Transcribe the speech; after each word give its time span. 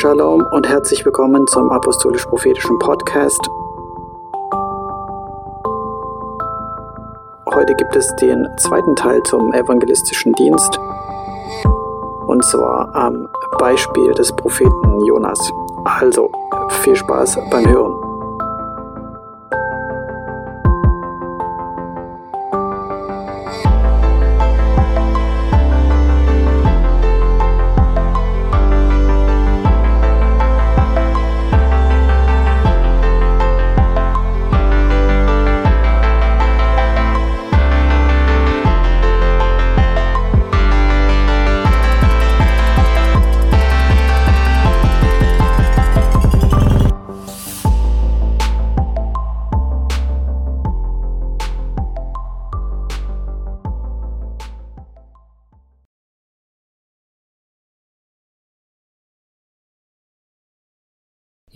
Shalom 0.00 0.46
und 0.50 0.66
herzlich 0.66 1.04
willkommen 1.04 1.46
zum 1.46 1.70
Apostolisch-Prophetischen 1.70 2.78
Podcast. 2.78 3.50
Heute 7.44 7.74
gibt 7.74 7.94
es 7.94 8.16
den 8.16 8.48
zweiten 8.56 8.96
Teil 8.96 9.22
zum 9.24 9.52
evangelistischen 9.52 10.32
Dienst 10.32 10.80
und 12.26 12.42
zwar 12.46 12.94
am 12.94 13.28
Beispiel 13.58 14.14
des 14.14 14.34
Propheten 14.34 15.04
Jonas. 15.04 15.52
Also 15.84 16.32
viel 16.82 16.96
Spaß 16.96 17.38
beim 17.50 17.68
Hören. 17.68 17.99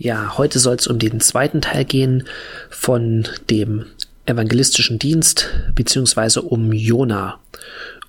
Ja, 0.05 0.37
heute 0.37 0.59
soll 0.59 0.75
es 0.75 0.85
um 0.85 0.99
den 0.99 1.19
zweiten 1.19 1.61
Teil 1.61 1.83
gehen 1.83 2.27
von 2.69 3.27
dem 3.49 3.87
evangelistischen 4.27 4.99
Dienst, 4.99 5.49
beziehungsweise 5.73 6.43
um 6.43 6.71
Jona. 6.73 7.39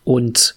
Und 0.04 0.56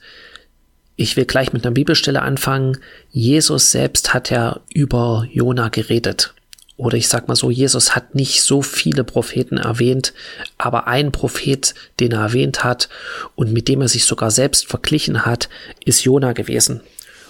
ich 0.98 1.16
will 1.16 1.24
gleich 1.24 1.54
mit 1.54 1.66
einer 1.66 1.74
Bibelstelle 1.74 2.24
anfangen. 2.24 2.78
Jesus 3.10 3.72
selbst 3.72 4.14
hat 4.14 4.30
ja 4.30 4.60
über 4.74 5.30
Jona 5.32 5.70
geredet. 5.70 6.34
Oder 6.76 6.98
ich 6.98 7.08
sag 7.08 7.30
mal 7.30 7.38
so, 7.38 7.50
Jesus 7.50 7.96
hat 7.96 8.16
nicht 8.16 8.44
so 8.44 8.62
viele 8.62 9.06
Propheten 9.06 9.56
erwähnt, 9.56 10.12
aber 10.58 10.88
ein 10.88 11.14
Prophet, 11.14 11.74
den 12.02 12.12
er 12.12 12.20
erwähnt 12.20 12.66
hat 12.66 12.90
und 13.36 13.54
mit 13.54 13.70
dem 13.70 13.80
er 13.80 13.88
sich 13.88 14.04
sogar 14.04 14.32
selbst 14.32 14.68
verglichen 14.68 15.26
hat, 15.26 15.48
ist 15.86 16.04
Jona 16.04 16.34
gewesen. 16.34 16.82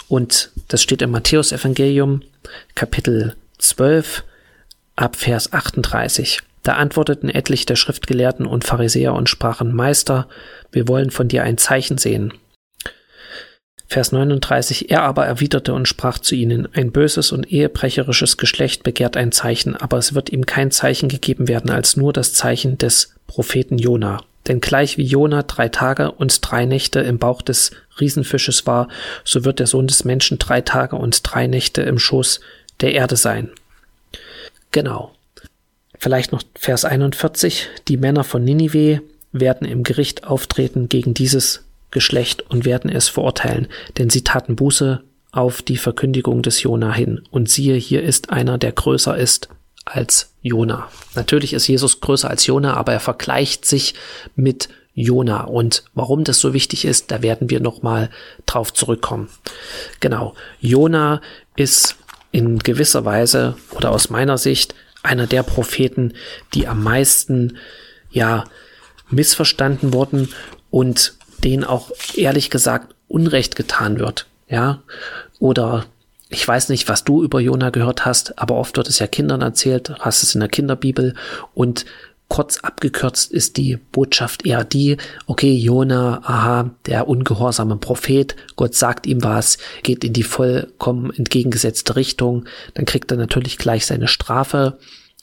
Und 0.08 0.50
das 0.68 0.82
steht 0.82 1.04
im 1.04 1.12
Matthäus-Evangelium, 1.12 2.24
Kapitel 2.74 3.36
12 3.60 4.24
ab 4.96 5.16
Vers 5.16 5.54
38. 5.54 6.42
Da 6.64 6.74
antworteten 6.74 7.30
etliche 7.30 7.66
der 7.66 7.76
Schriftgelehrten 7.76 8.46
und 8.46 8.64
Pharisäer 8.64 9.14
und 9.14 9.30
sprachen, 9.30 9.74
Meister, 9.74 10.28
wir 10.72 10.88
wollen 10.88 11.12
von 11.12 11.28
dir 11.28 11.44
ein 11.44 11.58
Zeichen 11.58 11.98
sehen. 11.98 12.34
Vers 13.88 14.12
39, 14.12 14.92
er 14.92 15.02
aber 15.02 15.26
erwiderte 15.26 15.74
und 15.74 15.88
sprach 15.88 16.20
zu 16.20 16.36
ihnen, 16.36 16.68
ein 16.74 16.92
böses 16.92 17.32
und 17.32 17.52
ehebrecherisches 17.52 18.38
Geschlecht 18.38 18.84
begehrt 18.84 19.18
ein 19.18 19.32
Zeichen, 19.32 19.76
aber 19.76 19.98
es 19.98 20.14
wird 20.14 20.32
ihm 20.32 20.46
kein 20.46 20.70
Zeichen 20.70 21.10
gegeben 21.10 21.48
werden 21.48 21.72
als 21.72 21.98
nur 21.98 22.14
das 22.14 22.34
Zeichen 22.34 22.78
des 22.78 23.16
Propheten 23.26 23.78
Jona. 23.78 24.24
Denn 24.48 24.62
gleich 24.62 24.98
wie 24.98 25.06
Jona 25.06 25.44
drei 25.44 25.70
Tage 25.70 26.12
und 26.12 26.40
drei 26.42 26.66
Nächte 26.66 27.00
im 27.00 27.18
Bauch 27.18 27.42
des 27.42 27.72
Riesenfisches 28.00 28.68
war, 28.68 28.90
so 29.24 29.44
wird 29.44 29.60
der 29.60 29.68
Sohn 29.68 29.88
des 29.88 30.06
Menschen 30.06 30.38
drei 30.38 30.62
Tage 30.62 30.96
und 30.96 31.22
drei 31.24 31.48
Nächte 31.48 31.82
im 31.82 32.00
Schoß 32.00 32.42
der 32.82 32.94
Erde 32.94 33.16
sein. 33.16 33.50
Genau. 34.72 35.14
Vielleicht 35.98 36.32
noch 36.32 36.44
Vers 36.56 36.86
41. 36.86 37.68
Die 37.88 37.98
Männer 37.98 38.24
von 38.24 38.44
Ninive 38.44 39.02
werden 39.32 39.68
im 39.68 39.84
Gericht 39.84 40.26
auftreten 40.26 40.90
gegen 40.90 41.14
dieses 41.14 41.66
Geschlecht 41.92 42.50
und 42.50 42.66
werden 42.66 42.90
es 42.90 43.10
verurteilen, 43.10 43.68
denn 43.98 44.10
sie 44.10 44.24
taten 44.24 44.56
Buße 44.56 45.04
auf 45.32 45.62
die 45.62 45.78
Verkündigung 45.78 46.42
des 46.42 46.64
Jona 46.64 46.94
hin. 46.94 47.22
Und 47.32 47.50
siehe, 47.50 47.76
hier 47.76 48.04
ist 48.04 48.30
einer, 48.30 48.58
der 48.58 48.72
größer 48.72 49.18
ist 49.18 49.50
als 49.86 50.34
Jona. 50.42 50.90
Natürlich 51.16 51.54
ist 51.54 51.68
Jesus 51.68 52.00
größer 52.00 52.30
als 52.30 52.46
Jona, 52.46 52.76
aber 52.76 52.94
er 52.94 53.00
vergleicht 53.00 53.66
sich 53.66 53.96
mit 54.36 54.70
Jona. 54.94 55.44
Und 55.44 55.84
warum 55.94 56.24
das 56.24 56.40
so 56.40 56.54
wichtig 56.54 56.86
ist, 56.86 57.12
da 57.12 57.22
werden 57.22 57.50
wir 57.50 57.60
nochmal 57.60 58.10
drauf 58.46 58.74
zurückkommen. 58.74 59.30
Genau. 60.00 60.36
Jona 60.60 61.22
ist 61.56 61.98
in 62.32 62.60
gewisser 62.60 63.06
Weise 63.06 63.56
oder 63.72 63.92
aus 63.92 64.10
meiner 64.10 64.38
Sicht 64.38 64.76
einer 65.04 65.28
der 65.28 65.44
Propheten, 65.44 66.14
die 66.54 66.68
am 66.68 66.84
meisten 66.84 67.58
ja 68.12 68.44
missverstanden 69.10 69.94
wurden 69.94 70.30
und 70.70 71.14
denen 71.44 71.64
auch 71.64 71.92
ehrlich 72.16 72.50
gesagt 72.50 72.96
Unrecht 73.08 73.56
getan 73.56 73.98
wird, 74.00 74.28
ja, 74.48 74.82
oder 75.40 75.86
ich 76.30 76.48
weiß 76.48 76.70
nicht, 76.70 76.88
was 76.88 77.04
du 77.04 77.24
über 77.24 77.40
Jona 77.40 77.72
gehört 77.72 78.06
hast, 78.06 78.38
aber 78.38 78.56
oft 78.56 78.78
wird 78.78 78.88
es 78.88 79.00
ja 79.00 79.08
Kindern 79.08 79.42
erzählt, 79.42 79.92
hast 80.00 80.22
es 80.22 80.36
in 80.36 80.42
der 80.42 80.50
Kinderbibel 80.50 81.16
und 81.56 81.86
Kurz 82.30 82.60
abgekürzt 82.60 83.32
ist 83.32 83.58
die 83.58 83.78
Botschaft 83.92 84.46
eher 84.46 84.64
die, 84.64 84.98
okay, 85.26 85.52
Jona, 85.52 86.22
aha, 86.24 86.70
der 86.86 87.08
ungehorsame 87.08 87.78
Prophet, 87.78 88.36
Gott 88.56 88.76
sagt 88.76 89.08
ihm 89.08 89.24
was, 89.24 89.58
geht 89.82 90.04
in 90.04 90.14
die 90.14 90.24
vollkommen 90.24 91.12
entgegengesetzte 91.12 91.96
Richtung, 91.96 92.46
dann 92.76 92.86
kriegt 92.86 93.10
er 93.10 93.18
natürlich 93.18 93.58
gleich 93.58 93.88
seine 93.88 94.08
Strafe, 94.08 94.78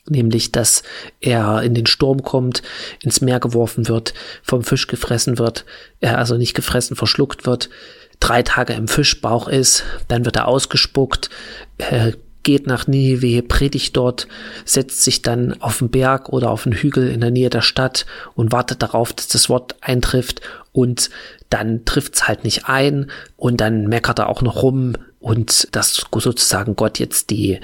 nämlich 0.08 0.50
dass 0.50 0.82
er 1.20 1.62
in 1.62 1.74
den 1.74 1.86
Sturm 1.86 2.22
kommt, 2.22 2.62
ins 3.00 3.20
Meer 3.20 3.38
geworfen 3.38 3.86
wird, 3.86 4.12
vom 4.42 4.64
Fisch 4.64 4.88
gefressen 4.88 5.38
wird, 5.38 5.64
er 6.00 6.18
also 6.18 6.36
nicht 6.36 6.54
gefressen, 6.54 6.96
verschluckt 6.96 7.46
wird, 7.46 7.70
drei 8.18 8.42
Tage 8.42 8.72
im 8.72 8.88
Fischbauch 8.88 9.46
ist, 9.46 9.84
dann 10.08 10.24
wird 10.24 10.36
er 10.36 10.48
ausgespuckt, 10.48 11.30
äh, 11.78 12.12
geht 12.46 12.68
nach 12.68 12.86
Nineveh, 12.86 13.42
predigt 13.42 13.96
dort, 13.96 14.28
setzt 14.64 15.02
sich 15.02 15.20
dann 15.20 15.60
auf 15.60 15.78
den 15.78 15.90
Berg 15.90 16.28
oder 16.28 16.50
auf 16.50 16.62
den 16.62 16.74
Hügel 16.74 17.10
in 17.10 17.20
der 17.20 17.32
Nähe 17.32 17.50
der 17.50 17.60
Stadt 17.60 18.06
und 18.36 18.52
wartet 18.52 18.82
darauf, 18.82 19.12
dass 19.12 19.26
das 19.26 19.48
Wort 19.48 19.74
eintrifft 19.80 20.40
und 20.72 21.10
dann 21.50 21.84
trifft's 21.84 22.28
halt 22.28 22.44
nicht 22.44 22.68
ein 22.68 23.10
und 23.36 23.60
dann 23.60 23.88
meckert 23.88 24.20
er 24.20 24.28
auch 24.28 24.42
noch 24.42 24.62
rum 24.62 24.92
und 25.18 25.68
dass 25.72 26.06
sozusagen 26.14 26.76
Gott 26.76 27.00
jetzt 27.00 27.30
die, 27.30 27.58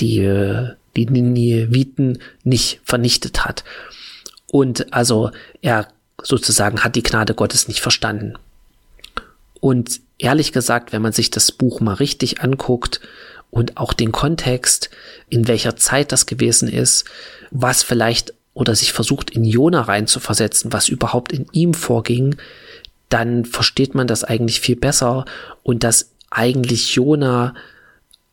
die, 0.00 0.66
die 0.96 1.06
Nineviten 1.06 2.18
nicht 2.42 2.80
vernichtet 2.84 3.44
hat. 3.44 3.64
Und 4.46 4.94
also 4.94 5.30
er 5.60 5.88
sozusagen 6.22 6.80
hat 6.80 6.96
die 6.96 7.02
Gnade 7.02 7.34
Gottes 7.34 7.68
nicht 7.68 7.82
verstanden. 7.82 8.34
Und 9.60 10.00
ehrlich 10.16 10.52
gesagt, 10.52 10.92
wenn 10.92 11.02
man 11.02 11.12
sich 11.12 11.30
das 11.30 11.52
Buch 11.52 11.80
mal 11.80 11.94
richtig 11.94 12.40
anguckt, 12.40 13.00
und 13.52 13.76
auch 13.76 13.92
den 13.92 14.12
Kontext, 14.12 14.88
in 15.28 15.46
welcher 15.46 15.76
Zeit 15.76 16.10
das 16.10 16.24
gewesen 16.24 16.68
ist, 16.68 17.04
was 17.50 17.82
vielleicht 17.82 18.32
oder 18.54 18.74
sich 18.74 18.92
versucht 18.92 19.30
in 19.30 19.44
Jona 19.44 19.82
reinzuversetzen, 19.82 20.72
was 20.72 20.88
überhaupt 20.88 21.32
in 21.32 21.46
ihm 21.52 21.74
vorging, 21.74 22.36
dann 23.10 23.44
versteht 23.44 23.94
man 23.94 24.06
das 24.06 24.24
eigentlich 24.24 24.60
viel 24.60 24.76
besser 24.76 25.26
und 25.62 25.84
dass 25.84 26.12
eigentlich 26.30 26.94
Jona 26.94 27.54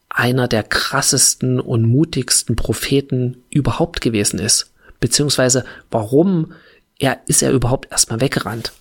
einer 0.07 0.47
der 0.47 0.63
krassesten 0.63 1.59
und 1.59 1.83
mutigsten 1.83 2.55
Propheten 2.55 3.43
überhaupt 3.49 3.99
gewesen 3.99 4.39
ist. 4.39 4.71
Beziehungsweise 5.01 5.65
warum 5.91 6.53
er 6.97 7.19
ist 7.27 7.43
er 7.43 7.51
überhaupt 7.51 7.91
erstmal 7.91 8.21
weggerannt. 8.21 8.71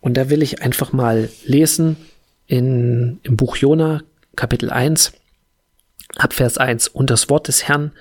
Und 0.00 0.16
da 0.16 0.28
will 0.28 0.42
ich 0.42 0.62
einfach 0.62 0.92
mal 0.92 1.28
lesen 1.44 1.96
in, 2.46 3.20
im 3.22 3.36
Buch 3.36 3.56
Jona, 3.56 4.02
Kapitel 4.36 4.70
1, 4.70 5.12
ab 6.16 6.32
Vers 6.32 6.58
1. 6.58 6.88
Und 6.88 7.10
das 7.10 7.28
Wort 7.28 7.48
des 7.48 7.68
Herrn 7.68 7.92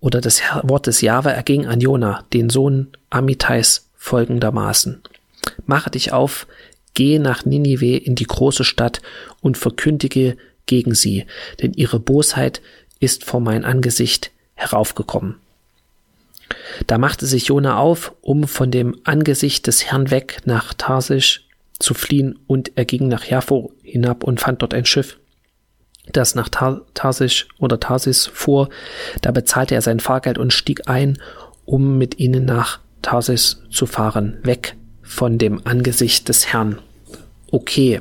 oder 0.00 0.20
das 0.20 0.40
Wort 0.62 0.86
des 0.86 1.00
Jahwe 1.00 1.32
erging 1.32 1.66
an 1.66 1.80
Jona, 1.80 2.24
den 2.32 2.50
Sohn 2.50 2.88
Amitais, 3.10 3.88
folgendermaßen. 3.96 5.02
Mache 5.66 5.90
dich 5.90 6.12
auf, 6.12 6.46
gehe 6.94 7.20
nach 7.20 7.44
Ninive 7.44 7.96
in 7.96 8.14
die 8.14 8.26
große 8.26 8.64
Stadt 8.64 9.00
und 9.40 9.58
verkündige 9.58 10.36
gegen 10.66 10.94
sie, 10.94 11.26
denn 11.60 11.72
ihre 11.74 11.98
Bosheit 11.98 12.60
ist 13.00 13.24
vor 13.24 13.40
mein 13.40 13.64
Angesicht 13.64 14.30
heraufgekommen. 14.54 15.36
Da 16.86 16.98
machte 16.98 17.26
sich 17.26 17.46
Jona 17.46 17.78
auf, 17.78 18.14
um 18.20 18.46
von 18.46 18.70
dem 18.70 18.96
Angesicht 19.04 19.66
des 19.66 19.86
Herrn 19.86 20.10
weg 20.10 20.40
nach 20.44 20.74
Tarsisch 20.74 21.44
zu 21.78 21.94
fliehen, 21.94 22.38
und 22.46 22.72
er 22.76 22.84
ging 22.84 23.08
nach 23.08 23.24
Jaffo 23.24 23.72
hinab 23.82 24.24
und 24.24 24.40
fand 24.40 24.62
dort 24.62 24.74
ein 24.74 24.84
Schiff, 24.84 25.17
das 26.12 26.34
nach 26.34 26.48
Tarsisch 26.48 27.48
oder 27.58 27.80
Tarsis 27.80 28.26
fuhr. 28.26 28.68
Da 29.22 29.30
bezahlte 29.30 29.74
er 29.74 29.82
sein 29.82 30.00
Fahrgeld 30.00 30.38
und 30.38 30.52
stieg 30.52 30.88
ein, 30.88 31.18
um 31.64 31.98
mit 31.98 32.18
ihnen 32.18 32.44
nach 32.44 32.80
Tarsis 33.02 33.62
zu 33.70 33.86
fahren, 33.86 34.38
weg 34.42 34.76
von 35.02 35.38
dem 35.38 35.66
Angesicht 35.66 36.28
des 36.28 36.52
Herrn. 36.52 36.78
Okay, 37.50 38.00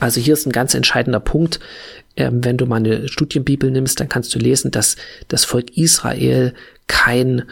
also 0.00 0.20
hier 0.20 0.34
ist 0.34 0.46
ein 0.46 0.52
ganz 0.52 0.74
entscheidender 0.74 1.20
Punkt. 1.20 1.60
ähm, 2.16 2.44
wenn 2.44 2.56
du 2.56 2.66
mal 2.66 2.76
eine 2.76 3.08
Studienbibel 3.08 3.70
nimmst, 3.70 4.00
dann 4.00 4.08
kannst 4.08 4.34
du 4.34 4.38
lesen, 4.38 4.70
dass 4.70 4.96
das 5.28 5.44
Volk 5.44 5.76
Israel 5.76 6.54
kein 6.86 7.42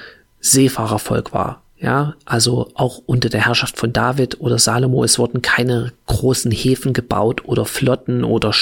Seefahrervolk 0.40 1.32
war. 1.32 1.62
Ja, 1.84 2.14
also 2.24 2.70
auch 2.72 3.02
unter 3.04 3.28
der 3.28 3.44
Herrschaft 3.44 3.76
von 3.76 3.92
David 3.92 4.40
oder 4.40 4.58
Salomo, 4.58 5.04
es 5.04 5.18
wurden 5.18 5.42
keine 5.42 5.92
großen 6.06 6.50
Häfen 6.50 6.94
gebaut 6.94 7.44
oder 7.44 7.66
Flotten 7.66 8.24
oder 8.24 8.54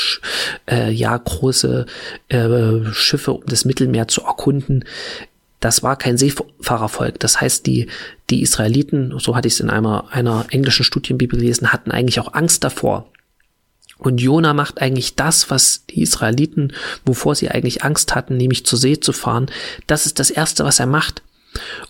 äh, 0.69 0.91
ja 0.91 1.17
große 1.17 1.87
äh, 2.31 2.85
Schiffe, 2.91 3.35
um 3.35 3.47
das 3.47 3.65
Mittelmeer 3.65 4.09
zu 4.09 4.23
erkunden. 4.23 4.85
Das 5.61 5.85
war 5.85 5.95
kein 5.95 6.19
Seefahrervolk. 6.19 7.21
Das 7.21 7.41
heißt, 7.41 7.65
die, 7.65 7.87
die 8.29 8.43
Israeliten, 8.43 9.17
so 9.21 9.37
hatte 9.37 9.47
ich 9.47 9.55
es 9.55 9.61
in 9.61 9.71
einer, 9.71 10.07
einer 10.11 10.47
englischen 10.51 10.83
Studienbibel 10.83 11.39
gelesen, 11.39 11.73
hatten 11.73 11.93
eigentlich 11.93 12.19
auch 12.19 12.35
Angst 12.35 12.65
davor, 12.65 13.07
und 13.99 14.21
Jona 14.21 14.53
macht 14.53 14.83
eigentlich 14.83 15.15
das, 15.15 15.49
was 15.49 15.87
die 15.89 16.03
Israeliten, 16.03 16.73
wovor 17.05 17.37
sie 17.37 17.53
eigentlich 17.53 17.85
Angst 17.85 18.17
hatten, 18.17 18.37
nämlich 18.37 18.67
zur 18.67 18.77
See 18.77 18.99
zu 18.99 19.13
fahren. 19.13 19.47
Das 19.87 20.07
ist 20.07 20.19
das 20.19 20.31
Erste, 20.31 20.65
was 20.65 20.81
er 20.81 20.87
macht. 20.87 21.23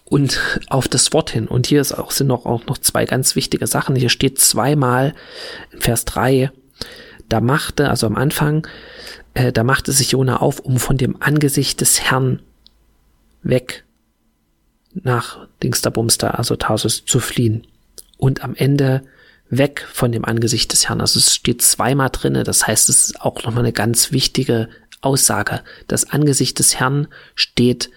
Und 0.04 0.40
auf 0.68 0.88
das 0.88 1.12
Wort 1.12 1.30
hin. 1.30 1.46
Und 1.48 1.66
hier 1.66 1.80
ist 1.80 1.92
auch, 1.92 2.10
sind 2.10 2.26
noch, 2.26 2.46
auch 2.46 2.66
noch 2.66 2.78
zwei 2.78 3.04
ganz 3.04 3.36
wichtige 3.36 3.66
Sachen. 3.66 3.96
Hier 3.96 4.08
steht 4.08 4.38
zweimal 4.38 5.14
in 5.70 5.80
Vers 5.80 6.04
3, 6.04 6.50
da 7.28 7.40
machte, 7.40 7.88
also 7.88 8.06
am 8.06 8.16
Anfang, 8.16 8.66
äh, 9.34 9.52
da 9.52 9.64
machte 9.64 9.92
sich 9.92 10.12
Jona 10.12 10.38
auf, 10.38 10.60
um 10.60 10.78
von 10.78 10.96
dem 10.98 11.22
Angesicht 11.22 11.80
des 11.80 12.02
Herrn 12.02 12.42
weg 13.42 13.84
nach 14.94 15.46
Dingsterbumster, 15.62 16.38
also 16.38 16.56
Tarsus, 16.56 17.04
zu 17.06 17.20
fliehen. 17.20 17.66
Und 18.18 18.44
am 18.44 18.54
Ende 18.54 19.02
weg 19.48 19.86
von 19.92 20.12
dem 20.12 20.24
Angesicht 20.24 20.72
des 20.72 20.88
Herrn. 20.88 21.00
Also 21.00 21.18
es 21.18 21.34
steht 21.34 21.62
zweimal 21.62 22.10
drinne. 22.10 22.42
Das 22.42 22.66
heißt, 22.66 22.88
es 22.88 23.08
ist 23.08 23.20
auch 23.20 23.42
nochmal 23.44 23.64
eine 23.64 23.72
ganz 23.72 24.10
wichtige 24.10 24.68
Aussage. 25.02 25.62
Das 25.88 26.10
Angesicht 26.10 26.58
des 26.58 26.80
Herrn 26.80 27.08
steht 27.34 27.90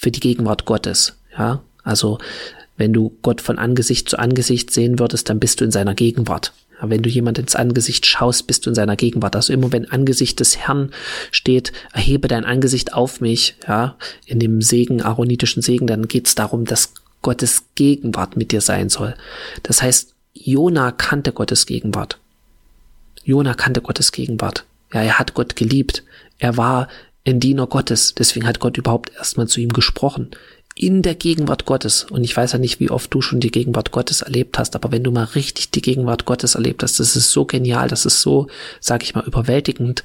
für 0.00 0.10
die 0.10 0.20
Gegenwart 0.20 0.64
Gottes. 0.64 1.14
Ja, 1.36 1.60
also 1.84 2.18
wenn 2.78 2.94
du 2.94 3.14
Gott 3.20 3.42
von 3.42 3.58
Angesicht 3.58 4.08
zu 4.08 4.18
Angesicht 4.18 4.70
sehen 4.70 4.98
würdest, 4.98 5.28
dann 5.28 5.38
bist 5.38 5.60
du 5.60 5.66
in 5.66 5.70
seiner 5.70 5.94
Gegenwart. 5.94 6.54
Wenn 6.80 7.02
du 7.02 7.10
jemand 7.10 7.38
ins 7.38 7.54
Angesicht 7.54 8.06
schaust, 8.06 8.46
bist 8.46 8.64
du 8.64 8.70
in 8.70 8.74
seiner 8.74 8.96
Gegenwart. 8.96 9.36
Also 9.36 9.52
immer 9.52 9.70
wenn 9.70 9.90
Angesicht 9.90 10.40
des 10.40 10.56
Herrn 10.56 10.90
steht, 11.30 11.74
erhebe 11.92 12.26
dein 12.26 12.46
Angesicht 12.46 12.94
auf 12.94 13.20
mich, 13.20 13.56
ja, 13.68 13.96
in 14.24 14.40
dem 14.40 14.62
Segen, 14.62 15.02
aaronitischen 15.02 15.60
Segen, 15.60 15.86
dann 15.86 16.08
geht 16.08 16.28
es 16.28 16.34
darum, 16.34 16.64
dass 16.64 16.94
Gottes 17.20 17.64
Gegenwart 17.74 18.38
mit 18.38 18.52
dir 18.52 18.62
sein 18.62 18.88
soll. 18.88 19.14
Das 19.62 19.82
heißt, 19.82 20.14
Jona 20.32 20.92
kannte 20.92 21.32
Gottes 21.32 21.66
Gegenwart. 21.66 22.16
Jona 23.22 23.52
kannte 23.52 23.82
Gottes 23.82 24.12
Gegenwart. 24.12 24.64
Ja, 24.94 25.02
er 25.02 25.18
hat 25.18 25.34
Gott 25.34 25.56
geliebt. 25.56 26.02
Er 26.38 26.56
war 26.56 26.88
ein 27.26 27.40
Diener 27.40 27.66
Gottes. 27.66 28.14
Deswegen 28.14 28.46
hat 28.46 28.60
Gott 28.60 28.76
überhaupt 28.76 29.12
erstmal 29.16 29.48
zu 29.48 29.60
ihm 29.60 29.70
gesprochen. 29.70 30.30
In 30.74 31.02
der 31.02 31.14
Gegenwart 31.14 31.66
Gottes. 31.66 32.04
Und 32.04 32.24
ich 32.24 32.36
weiß 32.36 32.52
ja 32.52 32.58
nicht, 32.58 32.80
wie 32.80 32.90
oft 32.90 33.12
du 33.12 33.20
schon 33.20 33.40
die 33.40 33.50
Gegenwart 33.50 33.90
Gottes 33.90 34.22
erlebt 34.22 34.58
hast, 34.58 34.74
aber 34.76 34.92
wenn 34.92 35.04
du 35.04 35.10
mal 35.10 35.24
richtig 35.24 35.70
die 35.70 35.82
Gegenwart 35.82 36.24
Gottes 36.24 36.54
erlebt 36.54 36.82
hast, 36.82 37.00
das 37.00 37.16
ist 37.16 37.30
so 37.30 37.44
genial, 37.44 37.88
das 37.88 38.06
ist 38.06 38.22
so, 38.22 38.46
sag 38.80 39.02
ich 39.02 39.14
mal, 39.14 39.24
überwältigend 39.24 40.02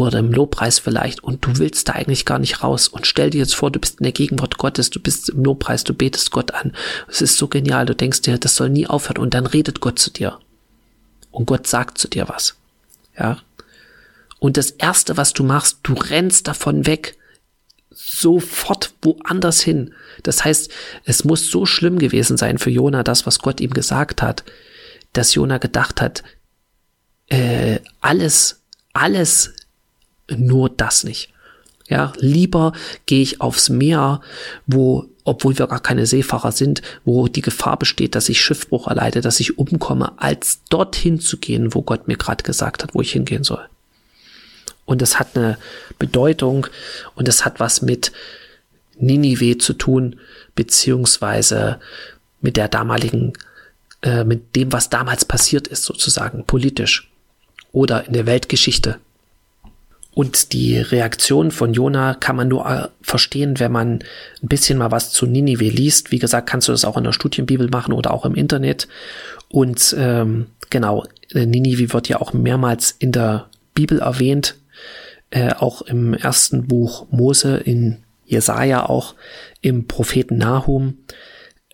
oder 0.00 0.18
im 0.18 0.32
Lobpreis 0.32 0.78
vielleicht 0.78 1.24
und 1.24 1.44
du 1.46 1.58
willst 1.58 1.88
da 1.88 1.92
eigentlich 1.92 2.26
gar 2.26 2.38
nicht 2.38 2.62
raus 2.62 2.88
und 2.88 3.06
stell 3.06 3.30
dir 3.30 3.38
jetzt 3.38 3.54
vor, 3.54 3.70
du 3.70 3.78
bist 3.78 4.00
in 4.00 4.04
der 4.04 4.12
Gegenwart 4.12 4.58
Gottes, 4.58 4.90
du 4.90 5.00
bist 5.00 5.30
im 5.30 5.42
Lobpreis, 5.42 5.84
du 5.84 5.94
betest 5.94 6.30
Gott 6.32 6.52
an. 6.52 6.72
Es 7.08 7.22
ist 7.22 7.38
so 7.38 7.48
genial, 7.48 7.86
du 7.86 7.94
denkst 7.94 8.22
dir, 8.22 8.36
das 8.36 8.56
soll 8.56 8.68
nie 8.68 8.86
aufhören 8.86 9.18
und 9.18 9.32
dann 9.32 9.46
redet 9.46 9.80
Gott 9.80 9.98
zu 9.98 10.10
dir. 10.10 10.38
Und 11.30 11.46
Gott 11.46 11.66
sagt 11.66 11.98
zu 11.98 12.08
dir 12.08 12.28
was. 12.28 12.56
Ja. 13.18 13.38
Und 14.38 14.56
das 14.56 14.70
erste, 14.70 15.16
was 15.16 15.32
du 15.32 15.44
machst, 15.44 15.78
du 15.82 15.94
rennst 15.94 16.46
davon 16.46 16.86
weg, 16.86 17.16
sofort 17.90 18.92
woanders 19.02 19.60
hin. 19.60 19.94
Das 20.22 20.44
heißt, 20.44 20.70
es 21.04 21.24
muss 21.24 21.50
so 21.50 21.64
schlimm 21.64 21.98
gewesen 21.98 22.36
sein 22.36 22.58
für 22.58 22.70
Jona, 22.70 23.02
das, 23.02 23.26
was 23.26 23.38
Gott 23.38 23.60
ihm 23.60 23.70
gesagt 23.70 24.20
hat, 24.22 24.44
dass 25.14 25.34
Jona 25.34 25.58
gedacht 25.58 26.00
hat, 26.02 26.22
äh, 27.28 27.80
alles, 28.00 28.62
alles 28.92 29.54
nur 30.28 30.68
das 30.68 31.04
nicht. 31.04 31.32
Ja, 31.88 32.12
lieber 32.18 32.72
gehe 33.06 33.22
ich 33.22 33.40
aufs 33.40 33.68
Meer, 33.68 34.20
wo, 34.66 35.06
obwohl 35.24 35.56
wir 35.58 35.68
gar 35.68 35.80
keine 35.80 36.06
Seefahrer 36.06 36.52
sind, 36.52 36.82
wo 37.04 37.28
die 37.28 37.42
Gefahr 37.42 37.78
besteht, 37.78 38.14
dass 38.14 38.28
ich 38.28 38.40
Schiffbruch 38.40 38.88
erleide, 38.88 39.20
dass 39.20 39.40
ich 39.40 39.56
umkomme, 39.56 40.20
als 40.20 40.60
dorthin 40.68 41.20
zu 41.20 41.38
gehen, 41.38 41.74
wo 41.74 41.82
Gott 41.82 42.08
mir 42.08 42.16
gerade 42.16 42.42
gesagt 42.42 42.82
hat, 42.82 42.94
wo 42.94 43.00
ich 43.00 43.12
hingehen 43.12 43.44
soll. 43.44 43.66
Und 44.86 45.02
das 45.02 45.18
hat 45.18 45.36
eine 45.36 45.58
Bedeutung 45.98 46.66
und 47.14 47.28
das 47.28 47.44
hat 47.44 47.60
was 47.60 47.82
mit 47.82 48.12
Ninive 48.98 49.58
zu 49.58 49.74
tun, 49.74 50.16
beziehungsweise 50.54 51.78
mit 52.40 52.56
der 52.56 52.68
damaligen, 52.68 53.34
äh, 54.02 54.24
mit 54.24 54.56
dem, 54.56 54.72
was 54.72 54.88
damals 54.88 55.24
passiert 55.24 55.68
ist, 55.68 55.84
sozusagen 55.84 56.44
politisch 56.44 57.10
oder 57.72 58.06
in 58.06 58.14
der 58.14 58.26
Weltgeschichte. 58.26 58.98
Und 60.14 60.54
die 60.54 60.78
Reaktion 60.78 61.50
von 61.50 61.74
Jona 61.74 62.14
kann 62.14 62.36
man 62.36 62.48
nur 62.48 62.66
äh, 62.66 62.88
verstehen, 63.02 63.60
wenn 63.60 63.70
man 63.70 63.98
ein 64.42 64.48
bisschen 64.48 64.78
mal 64.78 64.90
was 64.90 65.10
zu 65.10 65.26
Ninive 65.26 65.68
liest. 65.68 66.10
Wie 66.10 66.18
gesagt, 66.18 66.48
kannst 66.48 66.68
du 66.68 66.72
das 66.72 66.86
auch 66.86 66.96
in 66.96 67.04
der 67.04 67.12
Studienbibel 67.12 67.68
machen 67.68 67.92
oder 67.92 68.14
auch 68.14 68.24
im 68.24 68.34
Internet. 68.34 68.88
Und 69.48 69.94
ähm, 69.98 70.46
genau, 70.70 71.04
Ninive 71.34 71.92
wird 71.92 72.08
ja 72.08 72.18
auch 72.18 72.32
mehrmals 72.32 72.96
in 72.98 73.12
der 73.12 73.50
Bibel 73.74 73.98
erwähnt, 73.98 74.56
äh, 75.30 75.52
auch 75.52 75.82
im 75.82 76.14
ersten 76.14 76.66
Buch 76.66 77.06
Mose, 77.10 77.56
in 77.58 77.98
Jesaja 78.24 78.88
auch, 78.88 79.14
im 79.60 79.86
Propheten 79.86 80.38
Nahum, 80.38 80.98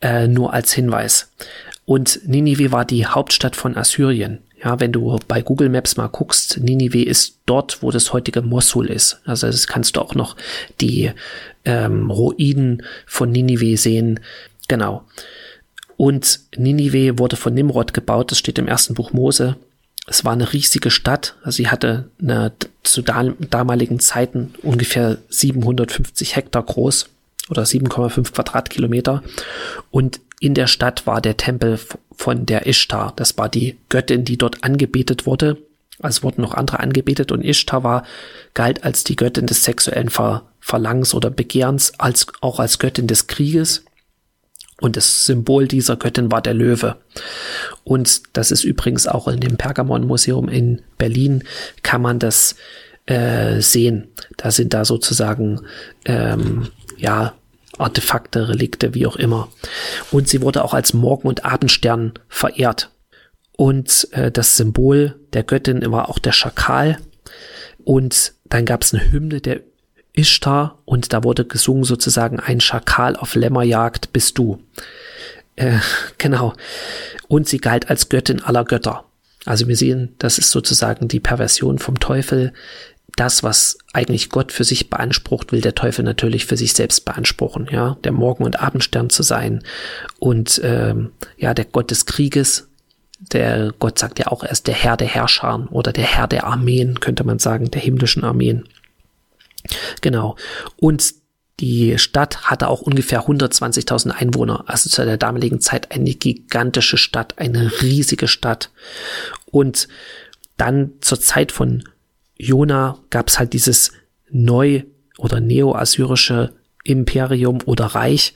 äh, 0.00 0.26
nur 0.28 0.52
als 0.52 0.72
Hinweis. 0.72 1.30
Und 1.84 2.20
Ninive 2.26 2.72
war 2.72 2.84
die 2.84 3.06
Hauptstadt 3.06 3.56
von 3.56 3.76
Assyrien. 3.76 4.38
Ja, 4.62 4.78
wenn 4.78 4.92
du 4.92 5.18
bei 5.26 5.42
Google 5.42 5.68
Maps 5.68 5.96
mal 5.96 6.06
guckst, 6.06 6.60
Ninive 6.60 7.02
ist 7.02 7.38
dort, 7.46 7.82
wo 7.82 7.90
das 7.90 8.12
heutige 8.12 8.42
Mosul 8.42 8.88
ist. 8.88 9.20
Also 9.24 9.48
das 9.48 9.66
kannst 9.66 9.96
du 9.96 10.00
auch 10.00 10.14
noch 10.14 10.36
die 10.80 11.10
ähm, 11.64 12.10
Ruinen 12.10 12.84
von 13.06 13.32
Ninive 13.32 13.76
sehen. 13.76 14.20
Genau. 14.68 15.04
Und 15.96 16.40
Ninive 16.56 17.18
wurde 17.18 17.36
von 17.36 17.54
Nimrod 17.54 17.92
gebaut, 17.92 18.30
das 18.30 18.38
steht 18.38 18.58
im 18.58 18.68
ersten 18.68 18.94
Buch 18.94 19.12
Mose. 19.12 19.56
Es 20.06 20.24
war 20.24 20.32
eine 20.32 20.52
riesige 20.52 20.90
Stadt, 20.90 21.36
also 21.42 21.56
sie 21.56 21.68
hatte 21.68 22.08
eine, 22.20 22.52
zu 22.82 23.02
damaligen 23.02 24.00
Zeiten 24.00 24.54
ungefähr 24.62 25.18
750 25.28 26.34
Hektar 26.34 26.64
groß 26.64 27.08
oder 27.48 27.62
7,5 27.62 28.32
Quadratkilometer. 28.32 29.22
Und 29.90 30.20
in 30.40 30.54
der 30.54 30.66
Stadt 30.66 31.06
war 31.06 31.20
der 31.20 31.36
Tempel 31.36 31.78
von 32.16 32.46
der 32.46 32.66
Ishtar. 32.66 33.12
Das 33.14 33.38
war 33.38 33.48
die 33.48 33.76
Göttin, 33.88 34.24
die 34.24 34.36
dort 34.36 34.64
angebetet 34.64 35.24
wurde. 35.24 35.58
Also 36.00 36.24
wurden 36.24 36.42
noch 36.42 36.54
andere 36.54 36.80
angebetet 36.80 37.30
und 37.30 37.44
Ishtar 37.44 37.84
war, 37.84 38.04
galt 38.54 38.82
als 38.82 39.04
die 39.04 39.14
Göttin 39.14 39.46
des 39.46 39.62
sexuellen 39.62 40.10
Ver 40.10 40.42
Verlangens 40.64 41.12
oder 41.12 41.28
Begehrens, 41.28 41.98
als, 41.98 42.28
auch 42.40 42.60
als 42.60 42.78
Göttin 42.78 43.08
des 43.08 43.26
Krieges. 43.26 43.84
Und 44.82 44.96
das 44.96 45.26
Symbol 45.26 45.68
dieser 45.68 45.96
Göttin 45.96 46.32
war 46.32 46.42
der 46.42 46.54
Löwe. 46.54 46.96
Und 47.84 48.22
das 48.32 48.50
ist 48.50 48.64
übrigens 48.64 49.06
auch 49.06 49.28
in 49.28 49.38
dem 49.40 49.56
Pergamon-Museum 49.56 50.48
in 50.48 50.82
Berlin, 50.98 51.44
kann 51.82 52.02
man 52.02 52.18
das 52.18 52.56
äh, 53.06 53.60
sehen. 53.60 54.08
Da 54.36 54.50
sind 54.50 54.74
da 54.74 54.84
sozusagen 54.84 55.60
ähm, 56.04 56.68
ja 56.96 57.34
Artefakte, 57.78 58.48
Relikte, 58.48 58.92
wie 58.94 59.06
auch 59.06 59.16
immer. 59.16 59.48
Und 60.10 60.28
sie 60.28 60.42
wurde 60.42 60.64
auch 60.64 60.74
als 60.74 60.94
Morgen- 60.94 61.28
und 61.28 61.44
Abendstern 61.44 62.14
verehrt. 62.28 62.90
Und 63.56 64.08
äh, 64.10 64.32
das 64.32 64.56
Symbol 64.56 65.14
der 65.32 65.44
Göttin 65.44 65.80
war 65.92 66.08
auch 66.08 66.18
der 66.18 66.32
Schakal. 66.32 66.98
Und 67.84 68.34
dann 68.44 68.64
gab 68.66 68.82
es 68.82 68.92
eine 68.92 69.12
Hymne 69.12 69.40
der 69.40 69.60
Ishtar 70.14 70.78
und 70.84 71.12
da 71.12 71.24
wurde 71.24 71.44
gesungen 71.44 71.84
sozusagen 71.84 72.38
ein 72.40 72.60
Schakal 72.60 73.16
auf 73.16 73.34
Lämmerjagd 73.34 74.12
bist 74.12 74.38
du. 74.38 74.62
Äh, 75.56 75.78
genau. 76.18 76.52
Und 77.28 77.48
sie 77.48 77.58
galt 77.58 77.88
als 77.90 78.08
Göttin 78.08 78.42
aller 78.42 78.64
Götter. 78.64 79.04
Also 79.44 79.68
wir 79.68 79.76
sehen, 79.76 80.14
das 80.18 80.38
ist 80.38 80.50
sozusagen 80.50 81.08
die 81.08 81.20
Perversion 81.20 81.78
vom 81.78 81.98
Teufel, 81.98 82.52
das, 83.16 83.42
was 83.42 83.78
eigentlich 83.92 84.30
Gott 84.30 84.52
für 84.52 84.64
sich 84.64 84.88
beansprucht, 84.88 85.52
will 85.52 85.60
der 85.60 85.74
Teufel 85.74 86.04
natürlich 86.04 86.46
für 86.46 86.56
sich 86.56 86.72
selbst 86.72 87.04
beanspruchen, 87.04 87.68
ja, 87.70 87.96
der 88.04 88.12
Morgen- 88.12 88.44
und 88.44 88.60
Abendstern 88.60 89.10
zu 89.10 89.22
sein 89.22 89.62
und 90.18 90.60
ähm, 90.64 91.12
ja, 91.36 91.52
der 91.52 91.66
Gott 91.66 91.90
des 91.90 92.06
Krieges, 92.06 92.68
der 93.20 93.72
Gott 93.78 93.98
sagt 93.98 94.18
ja 94.18 94.28
auch, 94.28 94.42
er 94.44 94.50
ist 94.50 94.66
der 94.66 94.74
Herr 94.74 94.96
der 94.96 95.08
Herrscher 95.08 95.68
oder 95.70 95.92
der 95.92 96.04
Herr 96.04 96.26
der 96.26 96.44
Armeen, 96.44 97.00
könnte 97.00 97.24
man 97.24 97.38
sagen, 97.38 97.70
der 97.70 97.80
himmlischen 97.80 98.24
Armeen. 98.24 98.64
Genau. 100.00 100.36
Und 100.76 101.14
die 101.60 101.98
Stadt 101.98 102.50
hatte 102.50 102.68
auch 102.68 102.80
ungefähr 102.80 103.26
120.000 103.26 104.10
Einwohner, 104.10 104.64
also 104.66 104.90
zu 104.90 105.04
der 105.04 105.16
damaligen 105.16 105.60
Zeit 105.60 105.92
eine 105.92 106.14
gigantische 106.14 106.96
Stadt, 106.96 107.38
eine 107.38 107.70
riesige 107.80 108.26
Stadt. 108.26 108.70
Und 109.46 109.86
dann 110.56 110.92
zur 111.00 111.20
Zeit 111.20 111.52
von 111.52 111.84
Jona 112.36 112.98
gab 113.10 113.28
es 113.28 113.38
halt 113.38 113.52
dieses 113.52 113.92
neu- 114.30 114.82
oder 115.18 115.40
neo-assyrische 115.40 116.52
Imperium 116.84 117.58
oder 117.64 117.86
Reich 117.86 118.34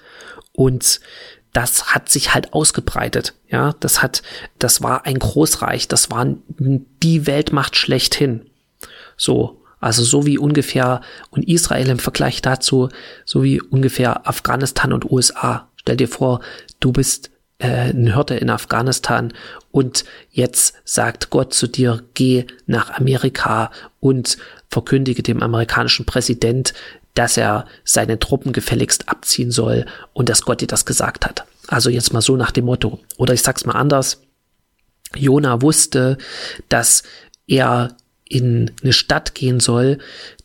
und 0.52 1.00
das 1.52 1.94
hat 1.94 2.10
sich 2.10 2.34
halt 2.34 2.52
ausgebreitet. 2.52 3.34
Ja, 3.48 3.74
das 3.80 4.02
hat, 4.02 4.22
das 4.58 4.82
war 4.82 5.06
ein 5.06 5.18
Großreich, 5.18 5.88
das 5.88 6.10
war 6.10 6.26
die 6.58 7.26
Weltmacht 7.26 7.76
schlechthin. 7.76 8.50
So, 9.16 9.62
also 9.80 10.04
so 10.04 10.26
wie 10.26 10.38
ungefähr 10.38 11.00
und 11.30 11.48
Israel 11.48 11.88
im 11.88 11.98
Vergleich 11.98 12.42
dazu, 12.42 12.88
so 13.24 13.42
wie 13.42 13.60
ungefähr 13.60 14.26
Afghanistan 14.26 14.92
und 14.92 15.10
USA. 15.10 15.68
Stell 15.76 15.96
dir 15.96 16.08
vor, 16.08 16.40
du 16.80 16.92
bist 16.92 17.30
äh, 17.58 17.90
ein 17.90 18.12
Hirte 18.12 18.34
in 18.34 18.50
Afghanistan 18.50 19.32
und 19.70 20.04
jetzt 20.30 20.74
sagt 20.84 21.30
Gott 21.30 21.54
zu 21.54 21.66
dir, 21.66 22.02
geh 22.14 22.46
nach 22.66 22.90
Amerika 22.90 23.70
und 24.00 24.38
verkündige 24.68 25.22
dem 25.22 25.42
amerikanischen 25.42 26.06
Präsident, 26.06 26.74
dass 27.14 27.36
er 27.36 27.66
seine 27.84 28.18
Truppen 28.18 28.52
gefälligst 28.52 29.08
abziehen 29.08 29.50
soll 29.50 29.86
und 30.12 30.28
dass 30.28 30.42
Gott 30.42 30.60
dir 30.60 30.66
das 30.66 30.84
gesagt 30.84 31.24
hat. 31.24 31.44
Also 31.66 31.88
jetzt 31.90 32.12
mal 32.12 32.20
so 32.20 32.36
nach 32.36 32.50
dem 32.50 32.66
Motto. 32.66 33.00
Oder 33.16 33.32
ich 33.34 33.42
sag's 33.42 33.64
mal 33.64 33.72
anders. 33.72 34.20
Jona 35.14 35.62
wusste, 35.62 36.18
dass 36.68 37.04
er 37.46 37.96
in 38.28 38.72
eine 38.82 38.92
Stadt 38.92 39.34
gehen 39.34 39.60
soll, 39.60 39.98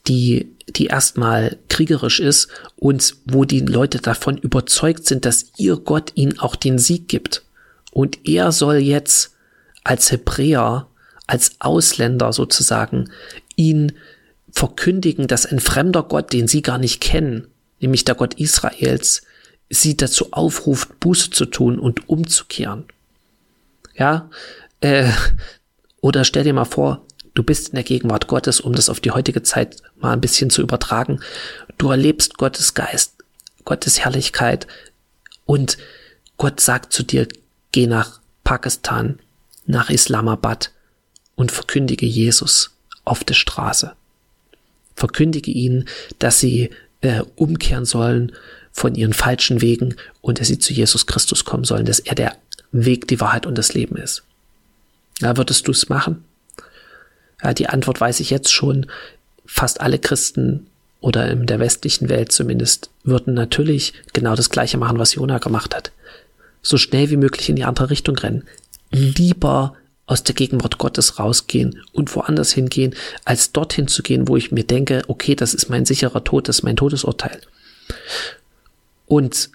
die, 0.08 0.52
die 0.68 0.88
erstmal 0.88 1.58
kriegerisch 1.70 2.20
ist 2.20 2.48
und 2.76 3.16
wo 3.26 3.46
die 3.46 3.60
Leute 3.60 4.00
davon 4.00 4.38
überzeugt 4.38 5.06
sind, 5.06 5.26
dass 5.26 5.52
ihr 5.58 5.78
Gott 5.78 6.12
ihnen 6.16 6.40
auch 6.40 6.56
den 6.56 6.80
Sieg 6.80 7.08
gibt. 7.08 7.44
Und 7.92 8.28
er 8.28 8.52
soll 8.52 8.78
jetzt 8.78 9.36
als 9.84 10.12
Hebräer, 10.12 10.88
als 11.28 11.56
Ausländer 11.60 12.34
sozusagen, 12.34 13.10
ihn 13.56 13.94
verkündigen, 14.52 15.28
dass 15.28 15.46
ein 15.46 15.60
fremder 15.60 16.04
Gott, 16.04 16.34
den 16.34 16.48
sie 16.48 16.62
gar 16.62 16.78
nicht 16.78 17.02
kennen, 17.02 17.48
nämlich 17.80 18.06
der 18.06 18.16
Gott 18.16 18.36
Israels, 18.36 19.24
sie 19.70 19.96
dazu 19.96 20.34
aufruft, 20.34 21.00
Buße 21.00 21.30
zu 21.30 21.46
tun 21.46 21.80
und 21.80 22.10
umzukehren. 22.10 22.86
Ja, 23.96 24.30
äh, 24.82 25.10
oder 26.02 26.26
stell 26.26 26.44
dir 26.44 26.54
mal 26.54 26.66
vor, 26.66 27.06
du 27.34 27.44
bist 27.44 27.70
in 27.70 27.76
der 27.76 27.84
Gegenwart 27.84 28.28
Gottes, 28.28 28.60
um 28.60 28.74
das 28.74 28.90
auf 28.90 29.00
die 29.00 29.12
heutige 29.12 29.44
Zeit 29.44 29.82
mal 30.00 30.14
ein 30.14 30.22
bisschen 30.22 30.50
zu 30.50 30.62
übertragen. 30.62 31.20
Du 31.78 31.90
erlebst 31.90 32.38
Gottes 32.38 32.74
Geist, 32.74 33.16
Gottes 33.66 34.00
Herrlichkeit 34.00 34.68
und 35.46 35.78
Gott 36.38 36.60
sagt 36.60 36.94
zu 36.94 37.04
dir, 37.04 37.28
geh 37.72 37.88
nach 37.88 38.20
Pakistan, 38.44 39.20
nach 39.66 39.90
Islamabad 39.90 40.72
und 41.36 41.52
verkündige 41.52 42.06
Jesus 42.06 42.72
auf 43.06 43.24
der 43.24 43.34
Straße. 43.34 43.94
Verkündige 44.96 45.52
ihnen, 45.52 45.88
dass 46.20 46.40
sie 46.40 46.72
äh, 47.02 47.24
umkehren 47.36 47.86
sollen 47.86 48.34
von 48.72 48.96
ihren 48.96 49.14
falschen 49.14 49.62
Wegen 49.62 49.96
und 50.22 50.40
dass 50.40 50.48
sie 50.48 50.60
zu 50.60 50.74
Jesus 50.74 51.08
Christus 51.08 51.46
kommen 51.46 51.64
sollen, 51.64 51.86
dass 51.86 52.00
er 52.00 52.16
der 52.16 52.36
Weg, 52.72 53.08
die 53.08 53.20
Wahrheit 53.20 53.46
und 53.46 53.58
das 53.58 53.74
Leben 53.74 53.98
ist. 53.98 54.24
Ja, 55.20 55.38
würdest 55.38 55.68
du 55.68 55.72
es 55.72 55.90
machen? 55.90 56.24
Ja, 57.44 57.54
die 57.54 57.68
Antwort 57.68 58.00
weiß 58.00 58.20
ich 58.20 58.30
jetzt 58.30 58.52
schon. 58.52 58.88
Fast 59.46 59.82
alle 59.82 60.00
Christen 60.00 60.68
oder 61.00 61.30
in 61.30 61.48
der 61.48 61.60
westlichen 61.60 62.10
Welt 62.10 62.32
zumindest 62.32 62.90
würden 63.04 63.34
natürlich 63.34 63.94
genau 64.14 64.36
das 64.36 64.50
Gleiche 64.50 64.78
machen, 64.78 65.00
was 65.00 65.16
Jona 65.16 65.40
gemacht 65.40 65.76
hat. 65.76 65.92
So 66.62 66.78
schnell 66.78 67.10
wie 67.10 67.18
möglich 67.18 67.50
in 67.50 67.56
die 67.56 67.64
andere 67.64 67.90
Richtung 67.90 68.16
rennen. 68.16 68.44
Lieber 68.92 69.76
aus 70.06 70.24
der 70.24 70.36
Gegenwart 70.36 70.78
Gottes 70.78 71.20
rausgehen 71.20 71.82
und 71.94 72.16
woanders 72.16 72.52
hingehen, 72.52 72.94
als 73.26 73.52
dorthin 73.52 73.88
zu 73.88 74.04
gehen, 74.04 74.28
wo 74.28 74.38
ich 74.38 74.52
mir 74.52 74.64
denke, 74.64 75.02
okay, 75.08 75.36
das 75.36 75.54
ist 75.54 75.70
mein 75.70 75.86
sicherer 75.86 76.24
Tod, 76.24 76.48
das 76.50 76.58
ist 76.58 76.64
mein 76.64 76.76
Todesurteil. 76.76 77.40
Und 79.06 79.50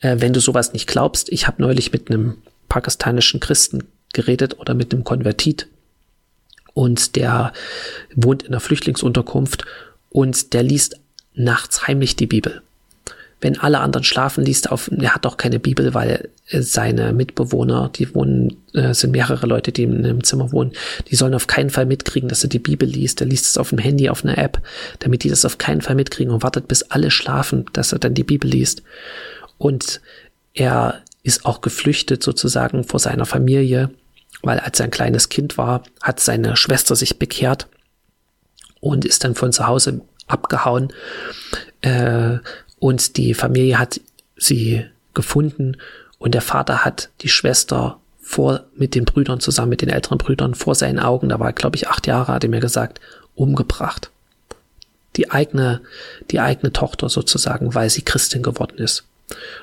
äh, 0.00 0.16
wenn 0.18 0.32
du 0.32 0.40
sowas 0.40 0.72
nicht 0.72 0.86
glaubst, 0.86 1.30
ich 1.30 1.46
habe 1.46 1.62
neulich 1.62 1.92
mit 1.92 2.10
einem 2.10 2.38
pakistanischen 2.68 3.40
Christen 3.40 3.84
geredet 4.12 4.58
oder 4.58 4.74
mit 4.74 4.92
einem 4.92 5.04
Konvertit 5.04 5.68
und 6.74 7.16
der 7.16 7.52
wohnt 8.14 8.42
in 8.42 8.48
einer 8.48 8.60
Flüchtlingsunterkunft 8.60 9.64
und 10.10 10.52
der 10.52 10.62
liest 10.62 10.96
nachts 11.34 11.86
heimlich 11.86 12.16
die 12.16 12.26
Bibel. 12.26 12.62
Wenn 13.40 13.58
alle 13.58 13.80
anderen 13.80 14.04
schlafen, 14.04 14.44
liest 14.44 14.66
er 14.66 14.72
auf, 14.72 14.90
er 14.94 15.14
hat 15.14 15.24
auch 15.24 15.38
keine 15.38 15.58
Bibel, 15.58 15.94
weil 15.94 16.28
seine 16.46 17.14
Mitbewohner, 17.14 17.90
die 17.94 18.14
wohnen, 18.14 18.56
äh, 18.74 18.92
sind 18.92 19.12
mehrere 19.12 19.46
Leute, 19.46 19.72
die 19.72 19.84
in 19.84 20.04
einem 20.04 20.24
Zimmer 20.24 20.52
wohnen, 20.52 20.72
die 21.08 21.16
sollen 21.16 21.32
auf 21.32 21.46
keinen 21.46 21.70
Fall 21.70 21.86
mitkriegen, 21.86 22.28
dass 22.28 22.42
er 22.42 22.50
die 22.50 22.58
Bibel 22.58 22.86
liest. 22.86 23.22
Er 23.22 23.26
liest 23.26 23.46
es 23.46 23.56
auf 23.56 23.70
dem 23.70 23.78
Handy, 23.78 24.10
auf 24.10 24.24
einer 24.24 24.36
App, 24.36 24.60
damit 24.98 25.24
die 25.24 25.30
das 25.30 25.46
auf 25.46 25.56
keinen 25.56 25.80
Fall 25.80 25.94
mitkriegen 25.94 26.34
und 26.34 26.42
wartet, 26.42 26.68
bis 26.68 26.82
alle 26.82 27.10
schlafen, 27.10 27.64
dass 27.72 27.92
er 27.92 27.98
dann 27.98 28.12
die 28.12 28.24
Bibel 28.24 28.50
liest. 28.50 28.82
Und 29.56 30.02
er 30.52 31.00
ist 31.22 31.46
auch 31.46 31.62
geflüchtet 31.62 32.22
sozusagen 32.22 32.84
vor 32.84 33.00
seiner 33.00 33.26
Familie, 33.26 33.90
weil 34.42 34.58
als 34.60 34.80
er 34.80 34.84
ein 34.84 34.90
kleines 34.90 35.28
Kind 35.28 35.58
war, 35.58 35.82
hat 36.02 36.20
seine 36.20 36.56
Schwester 36.56 36.96
sich 36.96 37.18
bekehrt 37.18 37.68
und 38.80 39.04
ist 39.04 39.24
dann 39.24 39.34
von 39.34 39.52
zu 39.52 39.66
Hause 39.66 40.00
abgehauen. 40.26 40.92
Äh, 41.82 42.38
und 42.78 43.16
die 43.16 43.34
Familie 43.34 43.78
hat 43.78 44.00
sie 44.36 44.86
gefunden 45.14 45.76
und 46.18 46.34
der 46.34 46.42
Vater 46.42 46.84
hat 46.84 47.10
die 47.20 47.28
Schwester 47.28 47.98
vor 48.20 48.64
mit 48.76 48.94
den 48.94 49.04
Brüdern 49.04 49.40
zusammen 49.40 49.70
mit 49.70 49.82
den 49.82 49.88
älteren 49.88 50.18
Brüdern 50.18 50.54
vor 50.54 50.74
seinen 50.74 51.00
Augen, 51.00 51.28
da 51.28 51.40
war 51.40 51.52
glaube 51.52 51.76
ich 51.76 51.88
acht 51.88 52.06
Jahre, 52.06 52.32
hat 52.32 52.44
er 52.44 52.50
mir 52.50 52.60
gesagt, 52.60 53.00
umgebracht. 53.34 54.10
Die 55.16 55.30
eigene, 55.30 55.80
die 56.30 56.38
eigene 56.38 56.72
Tochter 56.72 57.08
sozusagen, 57.08 57.74
weil 57.74 57.90
sie 57.90 58.02
Christin 58.02 58.42
geworden 58.42 58.78
ist. 58.78 59.04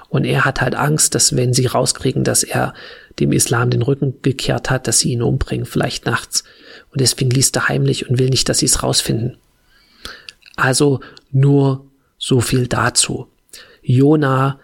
Und 0.09 0.25
er 0.25 0.45
hat 0.45 0.61
halt 0.61 0.75
Angst, 0.75 1.15
dass 1.15 1.35
wenn 1.35 1.53
sie 1.53 1.65
rauskriegen, 1.65 2.23
dass 2.23 2.43
er 2.43 2.73
dem 3.19 3.31
Islam 3.31 3.69
den 3.69 3.81
Rücken 3.81 4.21
gekehrt 4.21 4.69
hat, 4.69 4.87
dass 4.87 4.99
sie 4.99 5.11
ihn 5.11 5.21
umbringen, 5.21 5.65
vielleicht 5.65 6.05
nachts. 6.05 6.43
Und 6.91 7.01
deswegen 7.01 7.31
liest 7.31 7.55
er 7.55 7.67
heimlich 7.67 8.09
und 8.09 8.19
will 8.19 8.29
nicht, 8.29 8.47
dass 8.49 8.59
sie 8.59 8.65
es 8.65 8.83
rausfinden. 8.83 9.37
Also 10.55 11.01
nur 11.31 11.85
so 12.17 12.41
viel 12.41 12.67
dazu. 12.67 13.27
Jona 13.81 14.59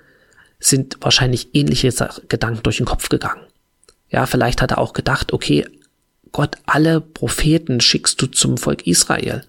sind 0.59 0.97
wahrscheinlich 1.01 1.53
ähnliche 1.53 1.91
Gedanken 2.29 2.63
durch 2.63 2.77
den 2.77 2.85
Kopf 2.85 3.09
gegangen. 3.09 3.41
Ja, 4.09 4.25
vielleicht 4.25 4.61
hat 4.61 4.71
er 4.71 4.77
auch 4.77 4.93
gedacht, 4.93 5.33
okay, 5.33 5.65
Gott, 6.31 6.55
alle 6.65 7.01
Propheten 7.01 7.79
schickst 7.79 8.21
du 8.21 8.27
zum 8.27 8.57
Volk 8.57 8.87
Israel. 8.87 9.43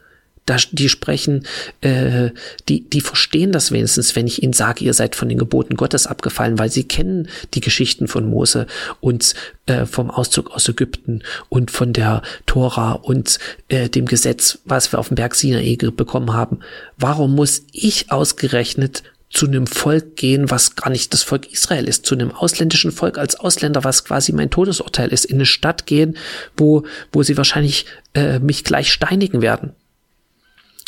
Da, 0.46 0.56
die 0.72 0.88
sprechen, 0.88 1.46
äh, 1.80 2.30
die, 2.68 2.88
die 2.88 3.00
verstehen 3.00 3.50
das 3.50 3.72
wenigstens, 3.72 4.14
wenn 4.14 4.26
ich 4.26 4.42
ihnen 4.42 4.52
sage, 4.52 4.84
ihr 4.84 4.92
seid 4.92 5.16
von 5.16 5.28
den 5.28 5.38
Geboten 5.38 5.76
Gottes 5.76 6.06
abgefallen, 6.06 6.58
weil 6.58 6.70
sie 6.70 6.84
kennen 6.84 7.28
die 7.54 7.60
Geschichten 7.60 8.08
von 8.08 8.28
Mose 8.28 8.66
und 9.00 9.34
äh, 9.66 9.86
vom 9.86 10.10
Auszug 10.10 10.50
aus 10.50 10.68
Ägypten 10.68 11.22
und 11.48 11.70
von 11.70 11.94
der 11.94 12.20
Tora 12.44 12.92
und 12.92 13.38
äh, 13.68 13.88
dem 13.88 14.04
Gesetz, 14.04 14.58
was 14.66 14.92
wir 14.92 14.98
auf 14.98 15.08
dem 15.08 15.14
Berg 15.14 15.34
Sinai 15.34 15.78
bekommen 15.96 16.34
haben. 16.34 16.60
Warum 16.98 17.34
muss 17.34 17.62
ich 17.72 18.12
ausgerechnet 18.12 19.02
zu 19.34 19.46
einem 19.46 19.66
Volk 19.66 20.16
gehen, 20.16 20.50
was 20.50 20.76
gar 20.76 20.90
nicht 20.90 21.12
das 21.12 21.22
Volk 21.22 21.52
Israel 21.52 21.88
ist, 21.88 22.06
zu 22.06 22.14
einem 22.14 22.30
ausländischen 22.30 22.92
Volk 22.92 23.18
als 23.18 23.34
Ausländer, 23.34 23.82
was 23.82 24.04
quasi 24.04 24.32
mein 24.32 24.50
Todesurteil 24.50 25.08
ist, 25.08 25.24
in 25.24 25.36
eine 25.36 25.46
Stadt 25.46 25.86
gehen, 25.86 26.16
wo, 26.56 26.84
wo 27.12 27.22
sie 27.22 27.36
wahrscheinlich 27.36 27.86
äh, 28.14 28.38
mich 28.38 28.62
gleich 28.62 28.92
steinigen 28.92 29.42
werden. 29.42 29.72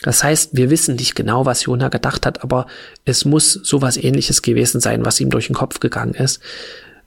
Das 0.03 0.23
heißt, 0.23 0.51
wir 0.53 0.71
wissen 0.71 0.97
nicht 0.97 1.15
genau, 1.15 1.47
was 1.47 1.65
Jona 1.65 1.89
gedacht 1.89 2.27
hat, 2.27 2.43
aber 2.43 2.67
es 3.05 3.25
muss 3.25 3.53
sowas 3.53 3.97
ähnliches 3.97 4.43
gewesen 4.43 4.81
sein, 4.81 5.05
was 5.05 5.21
ihm 5.21 5.31
durch 5.31 5.47
den 5.47 5.57
Kopf 5.57 5.81
gegangen 5.81 6.15
ist. 6.15 6.41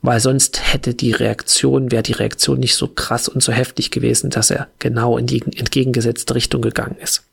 Weil 0.02 0.20
sonst 0.22 0.74
hätte 0.74 0.94
die 0.94 1.12
Reaktion, 1.12 1.92
wäre 1.92 2.04
die 2.04 2.14
Reaktion 2.14 2.60
nicht 2.60 2.76
so 2.76 2.88
krass 2.88 3.28
und 3.28 3.44
so 3.44 3.52
heftig 3.52 3.92
gewesen, 3.92 4.30
dass 4.30 4.50
er 4.50 4.68
genau 4.80 5.18
in 5.18 5.28
die 5.28 5.42
entgegengesetzte 5.42 6.36
Richtung 6.36 6.62
gegangen 6.62 6.96
ist. 7.02 7.24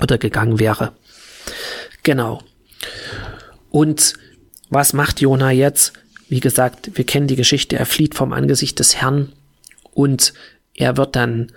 Oder 0.00 0.18
gegangen 0.18 0.58
wäre. 0.58 0.92
Genau. 2.02 2.42
Und 3.70 4.14
was 4.68 4.92
macht 4.92 5.20
Jona 5.20 5.50
jetzt? 5.50 5.92
Wie 6.28 6.40
gesagt, 6.40 6.90
wir 6.94 7.04
kennen 7.04 7.26
die 7.26 7.36
Geschichte, 7.36 7.78
er 7.78 7.86
flieht 7.86 8.14
vom 8.14 8.32
Angesicht 8.32 8.78
des 8.78 8.96
Herrn 8.96 9.32
und 9.92 10.32
er 10.74 10.96
wird 10.96 11.16
dann 11.16 11.52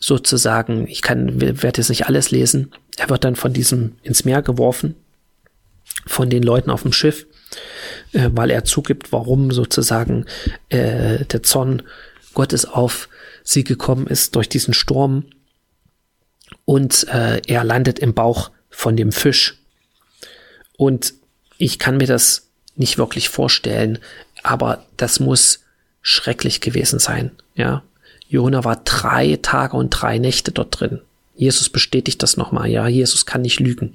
sozusagen, 0.00 0.88
ich 0.88 1.02
kann, 1.02 1.40
werde 1.40 1.78
jetzt 1.78 1.90
nicht 1.90 2.06
alles 2.06 2.30
lesen, 2.30 2.72
er 2.96 3.10
wird 3.10 3.24
dann 3.24 3.36
von 3.36 3.52
diesem 3.52 3.96
ins 4.02 4.24
Meer 4.24 4.42
geworfen, 4.42 4.96
von 6.06 6.30
den 6.30 6.42
Leuten 6.42 6.70
auf 6.70 6.82
dem 6.82 6.92
Schiff, 6.92 7.26
äh, 8.12 8.30
weil 8.32 8.50
er 8.50 8.64
zugibt, 8.64 9.12
warum 9.12 9.52
sozusagen 9.52 10.24
äh, 10.70 11.24
der 11.26 11.42
Zorn 11.42 11.82
Gottes 12.34 12.64
auf 12.64 13.08
sie 13.44 13.64
gekommen 13.64 14.06
ist 14.06 14.34
durch 14.36 14.48
diesen 14.48 14.74
Sturm. 14.74 15.26
Und 16.64 17.06
äh, 17.08 17.42
er 17.46 17.64
landet 17.64 17.98
im 17.98 18.14
Bauch 18.14 18.50
von 18.70 18.96
dem 18.96 19.12
Fisch. 19.12 19.58
Und 20.76 21.14
ich 21.58 21.78
kann 21.78 21.98
mir 21.98 22.06
das 22.06 22.48
nicht 22.74 22.96
wirklich 22.96 23.28
vorstellen, 23.28 23.98
aber 24.42 24.86
das 24.96 25.20
muss 25.20 25.60
schrecklich 26.00 26.60
gewesen 26.60 26.98
sein, 26.98 27.32
ja. 27.54 27.82
Jona 28.30 28.64
war 28.64 28.76
drei 28.84 29.38
Tage 29.42 29.76
und 29.76 29.90
drei 29.90 30.18
Nächte 30.18 30.52
dort 30.52 30.78
drin. 30.78 31.00
Jesus 31.34 31.68
bestätigt 31.68 32.22
das 32.22 32.36
nochmal. 32.36 32.70
Ja, 32.70 32.86
Jesus 32.86 33.26
kann 33.26 33.42
nicht 33.42 33.58
lügen. 33.58 33.94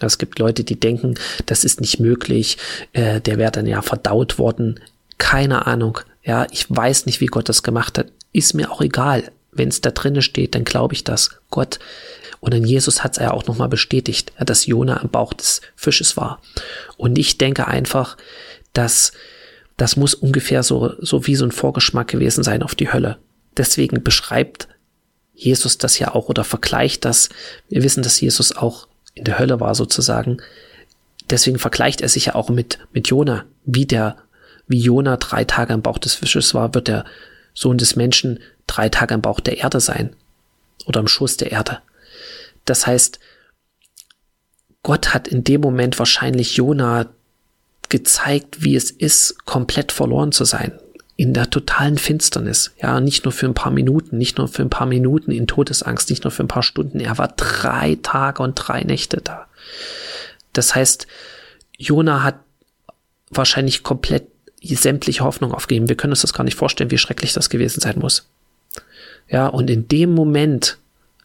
Es 0.00 0.18
gibt 0.18 0.38
Leute, 0.40 0.64
die 0.64 0.78
denken, 0.78 1.14
das 1.46 1.64
ist 1.64 1.80
nicht 1.80 2.00
möglich, 2.00 2.58
äh, 2.92 3.20
der 3.20 3.38
wäre 3.38 3.52
dann 3.52 3.66
ja 3.66 3.80
verdaut 3.80 4.38
worden. 4.38 4.80
Keine 5.16 5.66
Ahnung. 5.66 5.98
Ja, 6.24 6.46
ich 6.50 6.66
weiß 6.68 7.06
nicht, 7.06 7.20
wie 7.20 7.26
Gott 7.26 7.48
das 7.48 7.62
gemacht 7.62 7.98
hat. 7.98 8.08
Ist 8.32 8.54
mir 8.54 8.70
auch 8.70 8.80
egal. 8.80 9.30
Wenn 9.52 9.68
es 9.68 9.80
da 9.80 9.90
drinnen 9.90 10.22
steht, 10.22 10.56
dann 10.56 10.64
glaube 10.64 10.94
ich 10.94 11.04
das. 11.04 11.38
Gott. 11.50 11.78
Und 12.40 12.54
dann 12.54 12.64
Jesus 12.64 13.04
hat 13.04 13.12
es 13.12 13.22
ja 13.22 13.32
auch 13.32 13.46
nochmal 13.46 13.68
bestätigt, 13.68 14.32
dass 14.38 14.66
Jona 14.66 15.00
am 15.00 15.08
Bauch 15.08 15.32
des 15.32 15.60
Fisches 15.76 16.16
war. 16.16 16.40
Und 16.96 17.16
ich 17.16 17.38
denke 17.38 17.68
einfach, 17.68 18.16
dass 18.72 19.12
das 19.76 19.96
muss 19.96 20.14
ungefähr 20.14 20.64
so, 20.64 20.94
so 20.98 21.26
wie 21.28 21.36
so 21.36 21.44
ein 21.44 21.52
Vorgeschmack 21.52 22.08
gewesen 22.08 22.42
sein 22.42 22.62
auf 22.62 22.74
die 22.74 22.92
Hölle. 22.92 23.18
Deswegen 23.58 24.02
beschreibt 24.02 24.68
Jesus 25.34 25.78
das 25.78 25.98
ja 25.98 26.14
auch 26.14 26.28
oder 26.28 26.44
vergleicht 26.44 27.04
das. 27.04 27.28
Wir 27.68 27.82
wissen, 27.82 28.02
dass 28.02 28.20
Jesus 28.20 28.56
auch 28.56 28.88
in 29.14 29.24
der 29.24 29.38
Hölle 29.38 29.60
war 29.60 29.74
sozusagen. 29.74 30.38
Deswegen 31.30 31.58
vergleicht 31.58 32.00
er 32.00 32.08
sich 32.08 32.26
ja 32.26 32.34
auch 32.34 32.48
mit, 32.48 32.78
mit 32.92 33.08
Jona. 33.08 33.44
Wie 33.64 33.86
der, 33.86 34.16
wie 34.66 34.80
Jona 34.80 35.16
drei 35.16 35.44
Tage 35.44 35.74
im 35.74 35.82
Bauch 35.82 35.98
des 35.98 36.14
Fisches 36.14 36.54
war, 36.54 36.74
wird 36.74 36.88
der 36.88 37.04
Sohn 37.54 37.78
des 37.78 37.96
Menschen 37.96 38.40
drei 38.66 38.88
Tage 38.88 39.14
im 39.14 39.20
Bauch 39.20 39.40
der 39.40 39.58
Erde 39.58 39.80
sein. 39.80 40.16
Oder 40.86 41.00
im 41.00 41.08
Schoß 41.08 41.36
der 41.36 41.52
Erde. 41.52 41.80
Das 42.64 42.86
heißt, 42.86 43.18
Gott 44.82 45.12
hat 45.12 45.28
in 45.28 45.44
dem 45.44 45.60
Moment 45.60 45.98
wahrscheinlich 45.98 46.56
Jona 46.56 47.06
gezeigt, 47.88 48.62
wie 48.62 48.76
es 48.76 48.90
ist, 48.90 49.44
komplett 49.44 49.92
verloren 49.92 50.32
zu 50.32 50.44
sein. 50.44 50.78
In 51.18 51.34
der 51.34 51.50
totalen 51.50 51.98
Finsternis. 51.98 52.70
Ja, 52.80 53.00
nicht 53.00 53.24
nur 53.24 53.32
für 53.32 53.46
ein 53.46 53.54
paar 53.54 53.72
Minuten, 53.72 54.18
nicht 54.18 54.38
nur 54.38 54.46
für 54.46 54.62
ein 54.62 54.70
paar 54.70 54.86
Minuten 54.86 55.32
in 55.32 55.48
Todesangst, 55.48 56.10
nicht 56.10 56.22
nur 56.22 56.30
für 56.30 56.44
ein 56.44 56.48
paar 56.48 56.62
Stunden. 56.62 57.00
Er 57.00 57.18
war 57.18 57.26
drei 57.26 57.98
Tage 58.00 58.40
und 58.40 58.54
drei 58.54 58.82
Nächte 58.84 59.16
da. 59.16 59.48
Das 60.52 60.76
heißt, 60.76 61.08
Jona 61.76 62.22
hat 62.22 62.38
wahrscheinlich 63.30 63.82
komplett 63.82 64.28
sämtliche 64.62 65.24
Hoffnung 65.24 65.52
aufgegeben. 65.52 65.88
Wir 65.88 65.96
können 65.96 66.12
uns 66.12 66.20
das 66.20 66.32
gar 66.32 66.44
nicht 66.44 66.56
vorstellen, 66.56 66.92
wie 66.92 66.98
schrecklich 66.98 67.32
das 67.32 67.50
gewesen 67.50 67.80
sein 67.80 67.98
muss. 67.98 68.28
Ja, 69.28 69.48
und 69.48 69.70
in 69.70 69.88
dem 69.88 70.14
Moment 70.14 70.78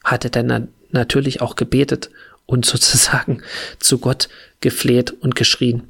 hat 0.04 0.24
er 0.24 0.32
dann 0.32 0.70
natürlich 0.90 1.42
auch 1.42 1.56
gebetet 1.56 2.10
und 2.48 2.66
sozusagen 2.66 3.44
zu 3.78 4.00
Gott 4.00 4.28
gefleht 4.60 5.12
und 5.12 5.36
geschrien. 5.36 5.84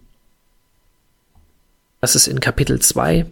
Das 2.01 2.17
ist 2.17 2.27
in 2.27 2.41
Kapitel 2.41 2.81
2. 2.81 3.27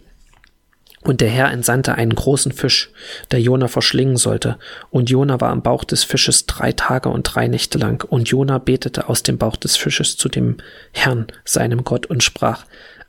Und 1.03 1.19
der 1.19 1.29
Herr 1.29 1.51
entsandte 1.51 1.95
einen 1.95 2.13
großen 2.13 2.51
Fisch, 2.51 2.91
der 3.31 3.41
Jona 3.41 3.67
verschlingen 3.67 4.17
sollte. 4.17 4.57
Und 4.91 5.09
Jona 5.09 5.41
war 5.41 5.49
am 5.49 5.63
Bauch 5.63 5.83
des 5.83 6.03
Fisches 6.03 6.45
drei 6.45 6.73
Tage 6.73 7.09
und 7.09 7.23
drei 7.23 7.47
Nächte 7.47 7.79
lang. 7.79 8.05
Und 8.07 8.29
Jona 8.29 8.59
betete 8.59 9.09
aus 9.09 9.23
dem 9.23 9.39
Bauch 9.39 9.55
des 9.55 9.77
Fisches 9.77 10.15
zu 10.17 10.29
dem 10.29 10.57
Herrn, 10.91 11.27
seinem 11.43 11.83
Gott, 11.83 12.05
und 12.05 12.23
sprach, 12.23 12.65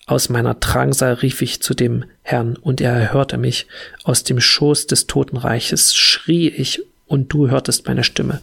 aus 0.07 0.31
meiner 0.31 0.55
Drangsal 0.55 1.15
rief 1.15 1.43
ich 1.43 1.63
zu 1.63 1.75
dem 1.75 2.05
Herrn, 2.23 2.57
und 2.57 2.81
er 2.81 2.93
erhörte 2.93 3.37
mich. 3.37 3.67
Aus 4.05 4.25
dem 4.25 4.41
Schoß 4.41 4.87
des 4.87 5.07
Totenreiches 5.07 5.95
schrie 5.95 6.49
ich, 6.49 6.83
und 7.07 7.33
du 7.33 7.51
hörtest 7.51 7.87
meine 7.87 8.05
Stimme. 8.05 8.41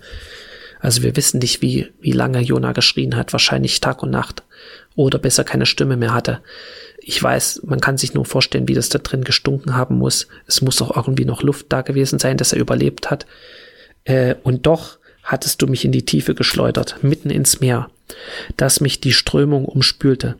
Also 0.79 1.03
wir 1.03 1.15
wissen 1.15 1.39
nicht, 1.39 1.61
wie, 1.61 1.89
wie 1.99 2.11
lange 2.11 2.39
Jona 2.39 2.71
geschrien 2.71 3.15
hat, 3.15 3.33
wahrscheinlich 3.33 3.81
Tag 3.81 4.01
und 4.01 4.11
Nacht. 4.11 4.43
Oder 4.95 5.19
besser 5.19 5.43
keine 5.43 5.65
Stimme 5.65 5.97
mehr 5.97 6.13
hatte. 6.13 6.39
Ich 6.99 7.21
weiß, 7.21 7.61
man 7.65 7.79
kann 7.79 7.97
sich 7.97 8.13
nur 8.13 8.25
vorstellen, 8.25 8.67
wie 8.67 8.73
das 8.73 8.89
da 8.89 8.99
drin 8.99 9.23
gestunken 9.23 9.75
haben 9.75 9.97
muss. 9.97 10.27
Es 10.47 10.61
muss 10.61 10.81
auch 10.81 10.95
irgendwie 10.95 11.25
noch 11.25 11.43
Luft 11.43 11.67
da 11.69 11.81
gewesen 11.81 12.19
sein, 12.19 12.37
dass 12.37 12.53
er 12.53 12.59
überlebt 12.59 13.09
hat. 13.09 13.25
Äh, 14.05 14.35
und 14.43 14.65
doch 14.65 14.97
hattest 15.23 15.61
du 15.61 15.67
mich 15.67 15.85
in 15.85 15.91
die 15.91 16.05
Tiefe 16.05 16.33
geschleudert, 16.33 16.97
mitten 17.01 17.29
ins 17.29 17.59
Meer, 17.59 17.89
dass 18.57 18.81
mich 18.81 18.99
die 18.99 19.13
Strömung 19.13 19.65
umspülte. 19.65 20.35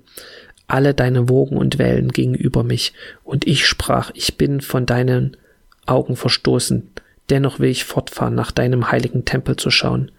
Alle 0.67 0.93
deine 0.93 1.29
Wogen 1.29 1.57
und 1.57 1.77
Wellen 1.77 2.09
gingen 2.09 2.35
über 2.35 2.63
mich, 2.63 2.93
und 3.23 3.47
ich 3.47 3.67
sprach, 3.67 4.11
ich 4.13 4.37
bin 4.37 4.61
von 4.61 4.85
deinen 4.85 5.37
Augen 5.85 6.15
verstoßen, 6.15 6.89
dennoch 7.29 7.59
will 7.59 7.69
ich 7.69 7.83
fortfahren, 7.83 8.35
nach 8.35 8.51
deinem 8.51 8.91
heiligen 8.91 9.25
Tempel 9.25 9.55
zu 9.55 9.71
schauen. 9.71 10.11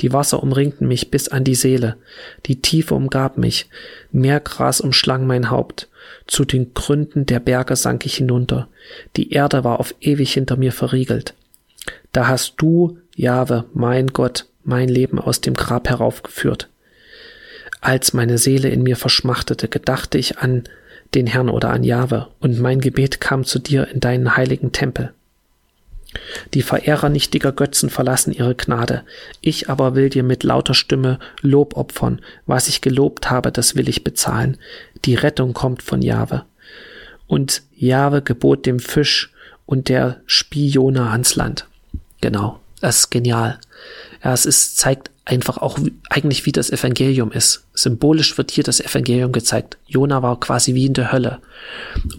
Die 0.00 0.12
Wasser 0.12 0.42
umringten 0.42 0.88
mich 0.88 1.10
bis 1.10 1.28
an 1.28 1.44
die 1.44 1.54
Seele, 1.54 1.96
die 2.46 2.60
Tiefe 2.60 2.94
umgab 2.94 3.38
mich, 3.38 3.68
Meergras 4.12 4.80
umschlang 4.80 5.26
mein 5.26 5.50
Haupt, 5.50 5.88
zu 6.26 6.44
den 6.44 6.74
Gründen 6.74 7.26
der 7.26 7.40
Berge 7.40 7.76
sank 7.76 8.06
ich 8.06 8.16
hinunter, 8.16 8.68
die 9.16 9.32
Erde 9.32 9.64
war 9.64 9.80
auf 9.80 9.94
ewig 10.00 10.32
hinter 10.32 10.56
mir 10.56 10.72
verriegelt. 10.72 11.34
Da 12.12 12.28
hast 12.28 12.54
du, 12.58 12.98
Jahwe, 13.14 13.64
mein 13.74 14.08
Gott, 14.08 14.46
mein 14.64 14.88
Leben 14.88 15.18
aus 15.18 15.40
dem 15.40 15.54
Grab 15.54 15.88
heraufgeführt. 15.88 16.68
Als 17.80 18.14
meine 18.14 18.38
Seele 18.38 18.70
in 18.70 18.82
mir 18.82 18.96
verschmachtete, 18.96 19.68
gedachte 19.68 20.16
ich 20.16 20.38
an 20.38 20.64
den 21.14 21.26
Herrn 21.26 21.50
oder 21.50 21.70
an 21.70 21.84
Jahwe, 21.84 22.28
und 22.40 22.58
mein 22.58 22.80
Gebet 22.80 23.20
kam 23.20 23.44
zu 23.44 23.58
dir 23.58 23.88
in 23.88 24.00
deinen 24.00 24.36
heiligen 24.36 24.72
Tempel. 24.72 25.12
Die 26.52 26.62
Verehrer 26.62 27.08
nichtiger 27.08 27.52
Götzen 27.52 27.90
verlassen 27.90 28.32
ihre 28.32 28.54
Gnade. 28.54 29.02
Ich 29.40 29.68
aber 29.68 29.94
will 29.94 30.08
dir 30.08 30.22
mit 30.22 30.42
lauter 30.42 30.74
Stimme 30.74 31.18
Lob 31.40 31.76
opfern. 31.76 32.20
Was 32.46 32.68
ich 32.68 32.80
gelobt 32.80 33.30
habe, 33.30 33.52
das 33.52 33.74
will 33.74 33.88
ich 33.88 34.04
bezahlen. 34.04 34.56
Die 35.04 35.14
Rettung 35.14 35.52
kommt 35.52 35.82
von 35.82 36.02
Jahwe. 36.02 36.44
Und 37.26 37.62
Jahwe 37.74 38.22
gebot 38.22 38.66
dem 38.66 38.78
Fisch 38.78 39.32
und 39.66 39.88
der 39.88 40.20
Spione 40.26 41.10
ans 41.10 41.36
Land. 41.36 41.66
Genau. 42.20 42.60
Das 42.80 42.98
ist 42.98 43.10
genial. 43.10 43.58
Ja, 44.22 44.34
es 44.34 44.44
ist, 44.44 44.76
zeigt 44.76 45.10
einfach 45.24 45.58
auch 45.58 45.78
eigentlich, 46.10 46.44
wie 46.44 46.52
das 46.52 46.70
Evangelium 46.70 47.32
ist. 47.32 47.64
Symbolisch 47.72 48.36
wird 48.36 48.50
hier 48.50 48.64
das 48.64 48.80
Evangelium 48.80 49.32
gezeigt. 49.32 49.78
Jona 49.86 50.22
war 50.22 50.38
quasi 50.38 50.74
wie 50.74 50.86
in 50.86 50.94
der 50.94 51.12
Hölle. 51.12 51.38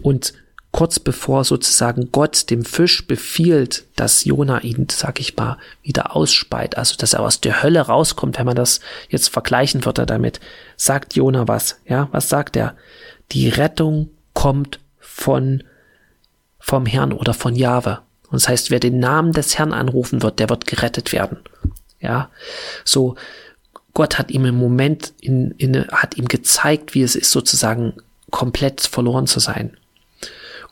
Und 0.01 0.34
kurz 0.75 0.99
bevor 0.99 1.45
sozusagen 1.45 2.11
Gott 2.11 2.49
dem 2.49 2.65
Fisch 2.65 3.07
befiehlt, 3.07 3.85
dass 3.95 4.25
Jona 4.25 4.59
ihn, 4.59 4.88
sag 4.91 5.21
ich 5.21 5.38
mal, 5.38 5.57
wieder 5.83 6.17
ausspeit, 6.17 6.77
also 6.77 6.97
dass 6.97 7.13
er 7.13 7.21
aus 7.21 7.39
der 7.39 7.63
Hölle 7.63 7.79
rauskommt, 7.79 8.38
wenn 8.38 8.45
man 8.45 8.57
das 8.57 8.81
jetzt 9.07 9.29
vergleichen 9.29 9.85
würde 9.85 10.05
damit, 10.05 10.41
sagt 10.75 11.15
Jona 11.15 11.47
was, 11.47 11.79
ja, 11.88 12.09
was 12.11 12.27
sagt 12.27 12.57
er? 12.57 12.75
Die 13.31 13.47
Rettung 13.47 14.09
kommt 14.33 14.81
von, 14.99 15.63
vom 16.59 16.85
Herrn 16.85 17.13
oder 17.13 17.33
von 17.33 17.55
Jahwe. 17.55 17.99
Und 18.23 18.33
das 18.33 18.49
heißt, 18.49 18.69
wer 18.69 18.81
den 18.81 18.99
Namen 18.99 19.31
des 19.31 19.57
Herrn 19.57 19.71
anrufen 19.71 20.23
wird, 20.23 20.39
der 20.39 20.49
wird 20.49 20.67
gerettet 20.67 21.13
werden. 21.13 21.38
Ja, 22.01 22.31
so, 22.83 23.15
Gott 23.93 24.19
hat 24.19 24.29
ihm 24.29 24.43
im 24.43 24.55
Moment 24.55 25.13
in, 25.21 25.51
in, 25.51 25.88
hat 25.88 26.17
ihm 26.17 26.27
gezeigt, 26.27 26.95
wie 26.95 27.03
es 27.03 27.15
ist, 27.15 27.31
sozusagen 27.31 27.93
komplett 28.29 28.81
verloren 28.81 29.25
zu 29.25 29.39
sein. 29.39 29.77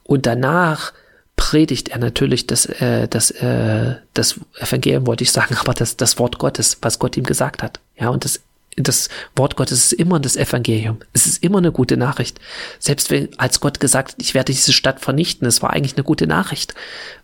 Und 0.04 0.26
danach 0.26 0.94
predigt 1.36 1.90
er 1.90 2.00
natürlich 2.00 2.48
das, 2.48 2.66
äh, 2.66 3.08
das, 3.08 3.32
äh, 3.32 3.96
das 4.14 4.40
Evangelium, 4.60 5.08
wollte 5.08 5.24
ich 5.24 5.32
sagen, 5.32 5.56
aber 5.60 5.74
das, 5.74 5.98
das 5.98 6.20
Wort 6.20 6.38
Gottes, 6.40 6.78
was 6.82 7.00
Gott 7.00 7.18
ihm 7.18 7.24
gesagt 7.24 7.64
hat. 7.64 7.80
Ja, 7.98 8.10
und 8.10 8.26
das, 8.26 8.42
das 8.76 9.10
Wort 9.36 9.56
Gottes 9.56 9.92
ist 9.92 9.94
immer 9.94 10.20
das 10.20 10.36
Evangelium. 10.36 10.98
Es 11.14 11.26
ist 11.26 11.44
immer 11.44 11.60
eine 11.60 11.72
gute 11.72 11.98
Nachricht. 11.98 12.40
Selbst 12.80 13.12
wenn, 13.12 13.30
als 13.38 13.60
Gott 13.60 13.80
gesagt 13.80 14.14
hat, 14.14 14.22
ich 14.22 14.34
werde 14.34 14.52
diese 14.52 14.74
Stadt 14.74 15.00
vernichten, 15.00 15.48
es 15.48 15.62
war 15.62 15.72
eigentlich 15.72 15.96
eine 15.96 16.04
gute 16.04 16.28
Nachricht, 16.28 16.74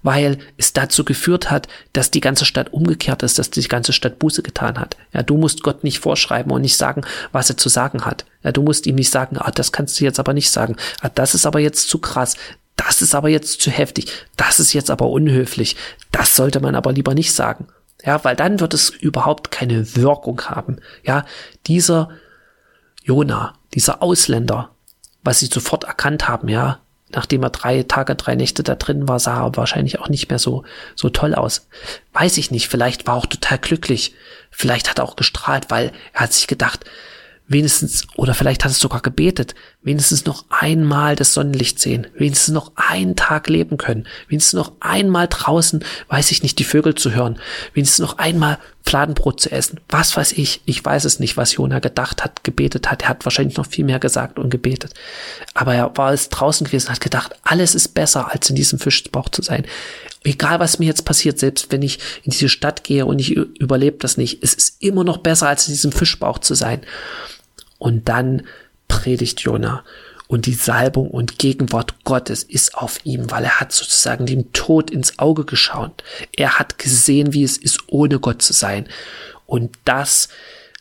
weil 0.04 0.38
es 0.58 0.74
dazu 0.74 1.04
geführt 1.04 1.50
hat, 1.50 1.68
dass 1.94 2.12
die 2.12 2.22
ganze 2.22 2.46
Stadt 2.46 2.72
umgekehrt 2.72 3.24
ist, 3.24 3.39
dass 3.39 3.50
die 3.50 3.68
ganze 3.68 3.94
Stadt 3.94 4.20
Buße 4.20 4.44
getan 4.44 4.80
hat. 4.80 4.98
Ja, 5.13 5.24
du 5.24 5.38
musst 5.38 5.63
Gott 5.63 5.84
nicht 5.84 6.00
vorschreiben 6.00 6.52
und 6.52 6.62
nicht 6.62 6.78
sagen, 6.78 7.02
was 7.32 7.50
er 7.50 7.58
zu 7.58 7.70
sagen 7.70 8.06
hat. 8.06 8.26
Ja, 8.44 8.52
du 8.52 8.62
musst 8.62 8.86
ihm 8.86 8.96
nicht 8.96 9.12
sagen, 9.12 9.38
ah, 9.38 9.52
das 9.52 9.72
kannst 9.72 10.00
du 10.00 10.06
jetzt 10.06 10.20
aber 10.20 10.34
nicht 10.34 10.52
sagen. 10.52 10.76
Ah, 11.02 11.10
das 11.10 11.34
ist 11.34 11.46
aber 11.46 11.60
jetzt 11.60 11.89
zu 11.89 11.98
krass 11.98 12.36
das 12.80 13.02
ist 13.02 13.13
aber 13.13 13.28
jetzt 13.28 13.60
zu 13.60 13.72
heftig, 13.72 14.10
das 14.38 14.60
ist 14.60 14.72
jetzt 14.72 14.89
aber 14.89 15.10
unhöflich, 15.10 15.76
das 16.13 16.38
sollte 16.38 16.62
man 16.62 16.76
aber 16.76 16.94
lieber 16.94 17.13
nicht 17.13 17.34
sagen. 17.34 17.68
Ja, 18.06 18.24
weil 18.24 18.38
dann 18.38 18.62
wird 18.62 18.74
es 18.74 18.89
überhaupt 18.89 19.52
keine 19.52 19.98
Wirkung 19.98 20.42
haben. 20.44 20.78
Ja, 21.04 21.26
dieser 21.68 22.10
Jona, 23.04 23.56
dieser 23.74 24.02
Ausländer, 24.02 24.70
was 25.24 25.39
sie 25.39 25.48
sofort 25.48 25.84
erkannt 25.84 26.30
haben, 26.30 26.48
ja, 26.48 26.80
nachdem 27.10 27.44
er 27.44 27.50
drei 27.50 27.84
Tage, 27.84 28.15
drei 28.15 28.36
Nächte 28.36 28.63
da 28.63 28.76
drin 28.76 29.10
war, 29.10 29.20
sah 29.20 29.44
er 29.44 29.58
wahrscheinlich 29.58 30.00
auch 30.00 30.08
nicht 30.08 30.30
mehr 30.30 30.39
so, 30.39 30.63
so 30.96 31.10
toll 31.10 31.36
aus. 31.36 31.68
Weiß 32.13 32.38
ich 32.38 32.50
nicht, 32.50 32.70
vielleicht 32.70 33.08
war 33.08 33.15
er 33.15 33.18
auch 33.18 33.26
total 33.26 33.58
glücklich. 33.58 34.15
Vielleicht 34.52 34.89
hat 34.89 35.00
er 35.00 35.04
auch 35.04 35.18
gestrahlt, 35.18 35.70
weil 35.70 35.92
er 36.13 36.22
hat 36.22 36.34
sich 36.34 36.48
gedacht, 36.48 36.86
wenigstens, 37.50 38.08
oder 38.16 38.36
vielleicht 38.36 38.64
hat 38.64 38.72
es 38.72 38.80
sogar 38.80 39.02
gebetet, 39.02 39.56
wenigstens 39.82 40.26
noch 40.26 40.46
einmal 40.50 41.16
das 41.16 41.34
Sonnenlicht 41.34 41.80
sehen, 41.80 42.08
wenigstens 42.16 42.54
noch 42.54 42.72
einen 42.76 43.16
Tag 43.16 43.50
leben 43.50 43.78
können, 43.78 44.08
wenigstens 44.28 44.54
noch 44.54 44.74
einmal 44.80 45.28
draußen, 45.28 45.84
weiß 46.08 46.32
ich 46.32 46.44
nicht, 46.44 46.60
die 46.60 46.64
Vögel 46.64 46.94
zu 46.96 47.12
hören, 47.12 47.40
wenigstens 47.74 48.00
noch 48.00 48.20
einmal 48.20 48.60
Fladenbrot 48.84 49.42
zu 49.42 49.52
essen, 49.52 49.80
was 49.90 50.16
weiß 50.16 50.34
ich, 50.34 50.62
ich 50.66 50.86
weiß 50.86 51.06
es 51.06 51.20
nicht, 51.20 51.38
was 51.38 51.54
Jona 51.56 51.80
gedacht 51.80 52.24
hat, 52.24 52.44
gebetet 52.44 52.90
hat, 52.90 53.02
er 53.02 53.10
hat 53.10 53.26
wahrscheinlich 53.26 53.58
noch 53.58 53.66
viel 53.66 53.84
mehr 53.84 54.00
gesagt 54.00 54.38
und 54.38 54.52
gebetet, 54.52 54.94
aber 55.56 55.74
er 55.74 55.98
war 55.98 56.14
es 56.14 56.30
draußen 56.30 56.66
gewesen, 56.66 56.90
hat 56.90 57.02
gedacht, 57.02 57.36
alles 57.44 57.74
ist 57.74 57.90
besser, 57.90 58.32
als 58.32 58.50
in 58.50 58.56
diesem 58.56 58.80
Fischbauch 58.80 59.30
zu 59.30 59.42
sein. 59.42 59.66
Egal, 60.24 60.60
was 60.60 60.80
mir 60.80 60.86
jetzt 60.86 61.06
passiert, 61.06 61.40
selbst 61.40 61.72
wenn 61.72 61.82
ich 61.82 62.00
in 62.24 62.32
diese 62.32 62.50
Stadt 62.50 62.84
gehe 62.84 63.06
und 63.06 63.20
ich 63.20 63.32
überlebe 63.32 63.98
das 64.00 64.18
nicht, 64.18 64.44
es 64.44 64.54
ist 64.54 64.84
immer 64.84 65.04
noch 65.04 65.18
besser, 65.18 65.48
als 65.48 65.68
in 65.68 65.74
diesem 65.74 65.94
Fischbauch 65.94 66.40
zu 66.40 66.56
sein. 66.56 66.82
Und 67.80 68.08
dann 68.08 68.44
predigt 68.88 69.42
Jona. 69.42 69.84
Und 70.28 70.46
die 70.46 70.54
Salbung 70.54 71.10
und 71.10 71.39
Gegenwart 71.39 72.04
Gottes 72.04 72.44
ist 72.44 72.76
auf 72.76 73.00
ihm, 73.04 73.32
weil 73.32 73.46
er 73.46 73.60
hat 73.60 73.72
sozusagen 73.72 74.28
dem 74.28 74.54
Tod 74.54 74.92
ins 74.92 75.18
Auge 75.18 75.44
geschaut. 75.44 76.04
Er 76.38 76.60
hat 76.60 76.78
gesehen, 76.78 77.34
wie 77.34 77.44
es 77.44 77.58
ist, 77.58 77.80
ohne 77.88 78.20
Gott 78.20 78.44
zu 78.44 78.54
sein. 78.54 78.88
Und 79.48 79.76
das 79.86 80.30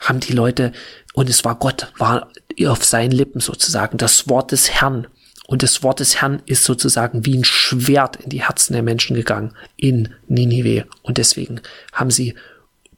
haben 0.01 0.21
die 0.21 0.35
Leute, 0.35 0.73
und 1.15 1.31
es 1.31 1.47
war 1.47 1.59
Gott, 1.59 1.91
war 1.97 2.31
auf 2.67 2.85
seinen 2.85 3.13
Lippen 3.13 3.41
sozusagen, 3.41 3.97
das 3.97 4.29
Wort 4.29 4.53
des 4.53 4.71
Herrn. 4.71 5.07
Und 5.47 5.63
das 5.63 5.83
Wort 5.83 6.01
des 6.01 6.21
Herrn 6.21 6.43
ist 6.45 6.65
sozusagen 6.65 7.25
wie 7.25 7.39
ein 7.39 7.45
Schwert 7.45 8.17
in 8.17 8.29
die 8.29 8.45
Herzen 8.45 8.75
der 8.75 8.83
Menschen 8.83 9.17
gegangen, 9.17 9.55
in 9.79 10.15
Ninive. 10.27 10.85
Und 11.03 11.17
deswegen 11.17 11.63
haben 11.95 12.11
sie 12.11 12.35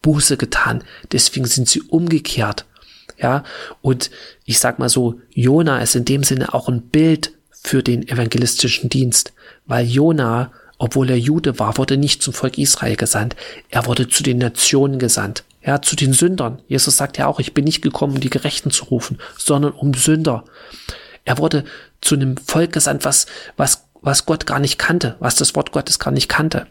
Buße 0.03 0.37
getan. 0.37 0.83
Deswegen 1.13 1.47
sind 1.47 1.69
sie 1.69 1.83
umgekehrt. 1.83 2.67
Ja, 3.21 3.45
und 3.83 4.11
ich 4.45 4.59
sag 4.59 4.79
mal 4.79 4.89
so, 4.89 5.21
Jona 5.35 5.81
ist 5.81 5.95
in 5.95 6.05
dem 6.05 6.25
Sinne 6.25 6.55
auch 6.55 6.69
ein 6.69 6.83
Bild 6.83 7.33
für 7.63 7.83
den 7.83 8.09
evangelistischen 8.09 8.89
Dienst, 8.89 9.33
weil 9.67 9.87
Jona, 9.87 10.53
obwohl 10.79 11.11
er 11.11 11.19
Jude 11.19 11.59
war, 11.59 11.77
wurde 11.77 11.99
nicht 11.99 12.23
zum 12.23 12.33
Volk 12.33 12.57
Israel 12.57 12.97
gesandt, 12.97 13.37
er 13.69 13.85
wurde 13.85 14.09
zu 14.09 14.23
den 14.23 14.39
Nationen 14.39 14.99
gesandt, 14.99 15.45
ja, 15.63 15.83
zu 15.83 15.97
den 15.97 16.15
Sündern. 16.15 16.63
Jesus 16.69 16.97
sagt 16.97 17.19
ja 17.19 17.27
auch, 17.27 17.39
ich 17.39 17.53
bin 17.53 17.65
nicht 17.65 17.83
gekommen, 17.83 18.15
um 18.15 18.21
die 18.21 18.31
Gerechten 18.31 18.71
zu 18.71 18.87
rufen, 18.87 19.19
sondern 19.37 19.73
um 19.73 19.93
Sünder. 19.93 20.45
Er 21.27 21.37
wurde 21.37 21.65
zu 22.01 22.15
einem 22.15 22.39
Volk 22.39 22.73
gesandt, 22.73 23.05
was, 23.05 23.27
was, 23.59 23.85
was 24.01 24.25
Gott 24.25 24.47
gar 24.47 24.59
nicht 24.59 24.79
kannte, 24.79 25.17
was 25.21 25.37
das 25.37 25.55
Wort 25.55 25.73
Gottes 25.73 25.99
gar 25.99 26.13
nicht 26.13 26.31
kannte. 26.31 26.67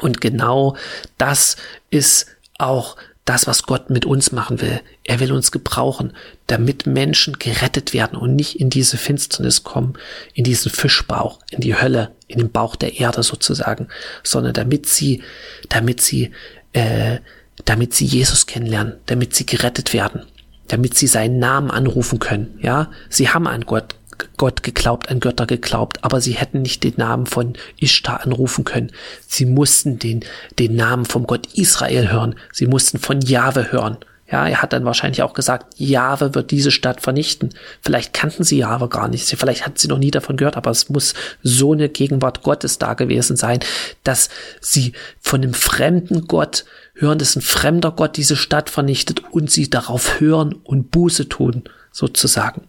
Und 0.00 0.20
genau 0.20 0.76
das 1.18 1.56
ist 1.90 2.26
auch 2.58 2.96
das, 3.24 3.46
was 3.46 3.62
Gott 3.62 3.88
mit 3.88 4.04
uns 4.04 4.32
machen 4.32 4.60
will. 4.60 4.80
Er 5.02 5.18
will 5.18 5.32
uns 5.32 5.50
gebrauchen, 5.50 6.12
damit 6.46 6.86
Menschen 6.86 7.38
gerettet 7.38 7.94
werden 7.94 8.18
und 8.18 8.36
nicht 8.36 8.60
in 8.60 8.68
diese 8.68 8.98
Finsternis 8.98 9.64
kommen, 9.64 9.94
in 10.34 10.44
diesen 10.44 10.70
Fischbauch, 10.70 11.38
in 11.50 11.60
die 11.60 11.74
Hölle, 11.80 12.12
in 12.28 12.38
den 12.38 12.50
Bauch 12.50 12.76
der 12.76 13.00
Erde 13.00 13.22
sozusagen, 13.22 13.88
sondern 14.22 14.52
damit 14.52 14.86
sie, 14.86 15.22
damit 15.70 16.02
sie, 16.02 16.32
äh, 16.74 17.18
damit 17.64 17.94
sie 17.94 18.04
Jesus 18.04 18.46
kennenlernen, 18.46 18.96
damit 19.06 19.34
sie 19.34 19.46
gerettet 19.46 19.94
werden, 19.94 20.22
damit 20.68 20.94
sie 20.94 21.06
seinen 21.06 21.38
Namen 21.38 21.70
anrufen 21.70 22.18
können. 22.18 22.58
Ja, 22.60 22.90
sie 23.08 23.30
haben 23.30 23.46
an 23.46 23.62
Gott 23.62 23.94
Gott 24.36 24.62
geglaubt, 24.62 25.10
an 25.10 25.20
Götter 25.20 25.46
geglaubt, 25.46 26.02
aber 26.02 26.20
sie 26.20 26.32
hätten 26.32 26.62
nicht 26.62 26.84
den 26.84 26.94
Namen 26.96 27.26
von 27.26 27.54
Ishtar 27.78 28.22
anrufen 28.22 28.64
können. 28.64 28.92
Sie 29.26 29.46
mussten 29.46 29.98
den, 29.98 30.24
den 30.58 30.76
Namen 30.76 31.04
vom 31.04 31.26
Gott 31.26 31.48
Israel 31.54 32.10
hören. 32.10 32.34
Sie 32.52 32.66
mussten 32.66 32.98
von 32.98 33.20
Jahwe 33.20 33.72
hören. 33.72 33.98
Ja, 34.30 34.48
er 34.48 34.62
hat 34.62 34.72
dann 34.72 34.86
wahrscheinlich 34.86 35.22
auch 35.22 35.34
gesagt, 35.34 35.74
Jahwe 35.76 36.34
wird 36.34 36.50
diese 36.50 36.70
Stadt 36.70 37.02
vernichten. 37.02 37.50
Vielleicht 37.82 38.14
kannten 38.14 38.42
sie 38.42 38.56
Jahwe 38.56 38.88
gar 38.88 39.08
nicht. 39.08 39.28
Vielleicht 39.28 39.66
hatten 39.66 39.76
sie 39.76 39.86
noch 39.86 39.98
nie 39.98 40.10
davon 40.10 40.36
gehört, 40.36 40.56
aber 40.56 40.70
es 40.70 40.88
muss 40.88 41.14
so 41.42 41.72
eine 41.72 41.90
Gegenwart 41.90 42.42
Gottes 42.42 42.78
da 42.78 42.94
gewesen 42.94 43.36
sein, 43.36 43.60
dass 44.02 44.30
sie 44.60 44.92
von 45.20 45.42
einem 45.42 45.52
fremden 45.52 46.26
Gott 46.26 46.64
hören, 46.94 47.18
dass 47.18 47.36
ein 47.36 47.42
fremder 47.42 47.90
Gott 47.90 48.16
diese 48.16 48.36
Stadt 48.36 48.70
vernichtet 48.70 49.22
und 49.30 49.50
sie 49.50 49.68
darauf 49.68 50.20
hören 50.20 50.54
und 50.64 50.90
Buße 50.90 51.28
tun, 51.28 51.64
sozusagen. 51.92 52.62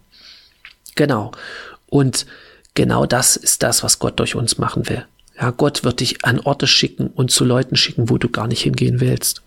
Genau. 0.96 1.30
Und 1.88 2.26
genau 2.74 3.06
das 3.06 3.36
ist 3.36 3.62
das, 3.62 3.84
was 3.84 4.00
Gott 4.00 4.18
durch 4.18 4.34
uns 4.34 4.58
machen 4.58 4.88
will. 4.88 5.06
Ja, 5.38 5.50
Gott 5.50 5.84
wird 5.84 6.00
dich 6.00 6.24
an 6.24 6.40
Orte 6.40 6.66
schicken 6.66 7.08
und 7.08 7.30
zu 7.30 7.44
Leuten 7.44 7.76
schicken, 7.76 8.10
wo 8.10 8.18
du 8.18 8.28
gar 8.28 8.48
nicht 8.48 8.62
hingehen 8.62 9.00
willst. 9.00 9.42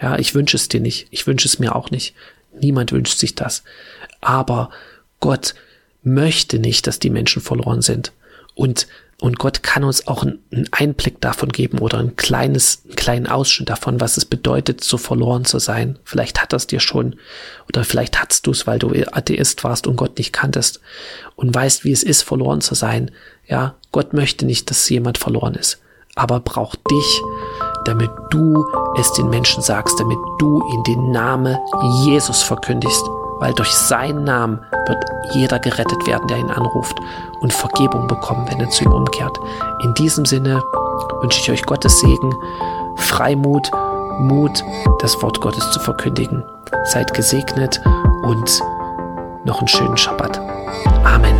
Ja, 0.00 0.18
ich 0.18 0.34
wünsche 0.34 0.56
es 0.56 0.68
dir 0.68 0.80
nicht. 0.80 1.08
Ich 1.10 1.26
wünsche 1.26 1.48
es 1.48 1.58
mir 1.58 1.74
auch 1.74 1.90
nicht. 1.90 2.14
Niemand 2.58 2.92
wünscht 2.92 3.18
sich 3.18 3.34
das. 3.34 3.62
Aber 4.20 4.70
Gott 5.20 5.54
möchte 6.02 6.58
nicht, 6.58 6.86
dass 6.86 6.98
die 6.98 7.10
Menschen 7.10 7.40
verloren 7.40 7.82
sind. 7.82 8.12
Und 8.54 8.86
und 9.22 9.38
Gott 9.38 9.62
kann 9.62 9.84
uns 9.84 10.08
auch 10.08 10.24
einen 10.24 10.68
Einblick 10.72 11.20
davon 11.20 11.50
geben 11.50 11.78
oder 11.78 11.98
ein 11.98 12.16
kleines, 12.16 12.82
einen 12.84 12.96
kleinen 12.96 13.26
Ausschnitt 13.28 13.68
davon, 13.68 14.00
was 14.00 14.16
es 14.16 14.24
bedeutet, 14.24 14.82
so 14.82 14.98
verloren 14.98 15.44
zu 15.44 15.60
sein. 15.60 15.96
Vielleicht 16.02 16.42
hat 16.42 16.52
das 16.52 16.66
dir 16.66 16.80
schon 16.80 17.14
oder 17.68 17.84
vielleicht 17.84 18.20
hattest 18.20 18.48
du 18.48 18.50
es, 18.50 18.66
weil 18.66 18.80
du 18.80 18.88
Atheist 19.12 19.62
warst 19.62 19.86
und 19.86 19.94
Gott 19.94 20.18
nicht 20.18 20.32
kanntest 20.32 20.80
und 21.36 21.54
weißt, 21.54 21.84
wie 21.84 21.92
es 21.92 22.02
ist, 22.02 22.22
verloren 22.22 22.62
zu 22.62 22.74
sein. 22.74 23.12
Ja, 23.46 23.76
Gott 23.92 24.12
möchte 24.12 24.44
nicht, 24.44 24.68
dass 24.70 24.88
jemand 24.88 25.18
verloren 25.18 25.54
ist, 25.54 25.80
aber 26.16 26.40
braucht 26.40 26.80
dich, 26.90 27.22
damit 27.84 28.10
du 28.30 28.66
es 28.98 29.12
den 29.12 29.30
Menschen 29.30 29.62
sagst, 29.62 30.00
damit 30.00 30.18
du 30.40 30.68
in 30.74 30.82
den 30.82 31.12
Namen 31.12 31.56
Jesus 32.04 32.42
verkündigst 32.42 33.04
weil 33.42 33.52
durch 33.54 33.74
seinen 33.74 34.22
Namen 34.22 34.60
wird 34.86 35.04
jeder 35.32 35.58
gerettet 35.58 36.06
werden, 36.06 36.28
der 36.28 36.38
ihn 36.38 36.50
anruft 36.50 36.96
und 37.40 37.52
Vergebung 37.52 38.06
bekommen, 38.06 38.46
wenn 38.48 38.60
er 38.60 38.70
zu 38.70 38.84
ihm 38.84 38.92
umkehrt. 38.92 39.36
In 39.82 39.94
diesem 39.94 40.24
Sinne 40.24 40.62
wünsche 41.20 41.40
ich 41.40 41.50
euch 41.50 41.66
Gottes 41.66 41.98
Segen, 41.98 42.32
Freimut, 42.96 43.68
Mut, 44.20 44.62
das 45.00 45.20
Wort 45.22 45.40
Gottes 45.40 45.72
zu 45.72 45.80
verkündigen. 45.80 46.44
Seid 46.84 47.12
gesegnet 47.14 47.80
und 48.22 48.62
noch 49.44 49.58
einen 49.58 49.68
schönen 49.68 49.96
Schabbat. 49.96 50.40
Amen. 51.02 51.34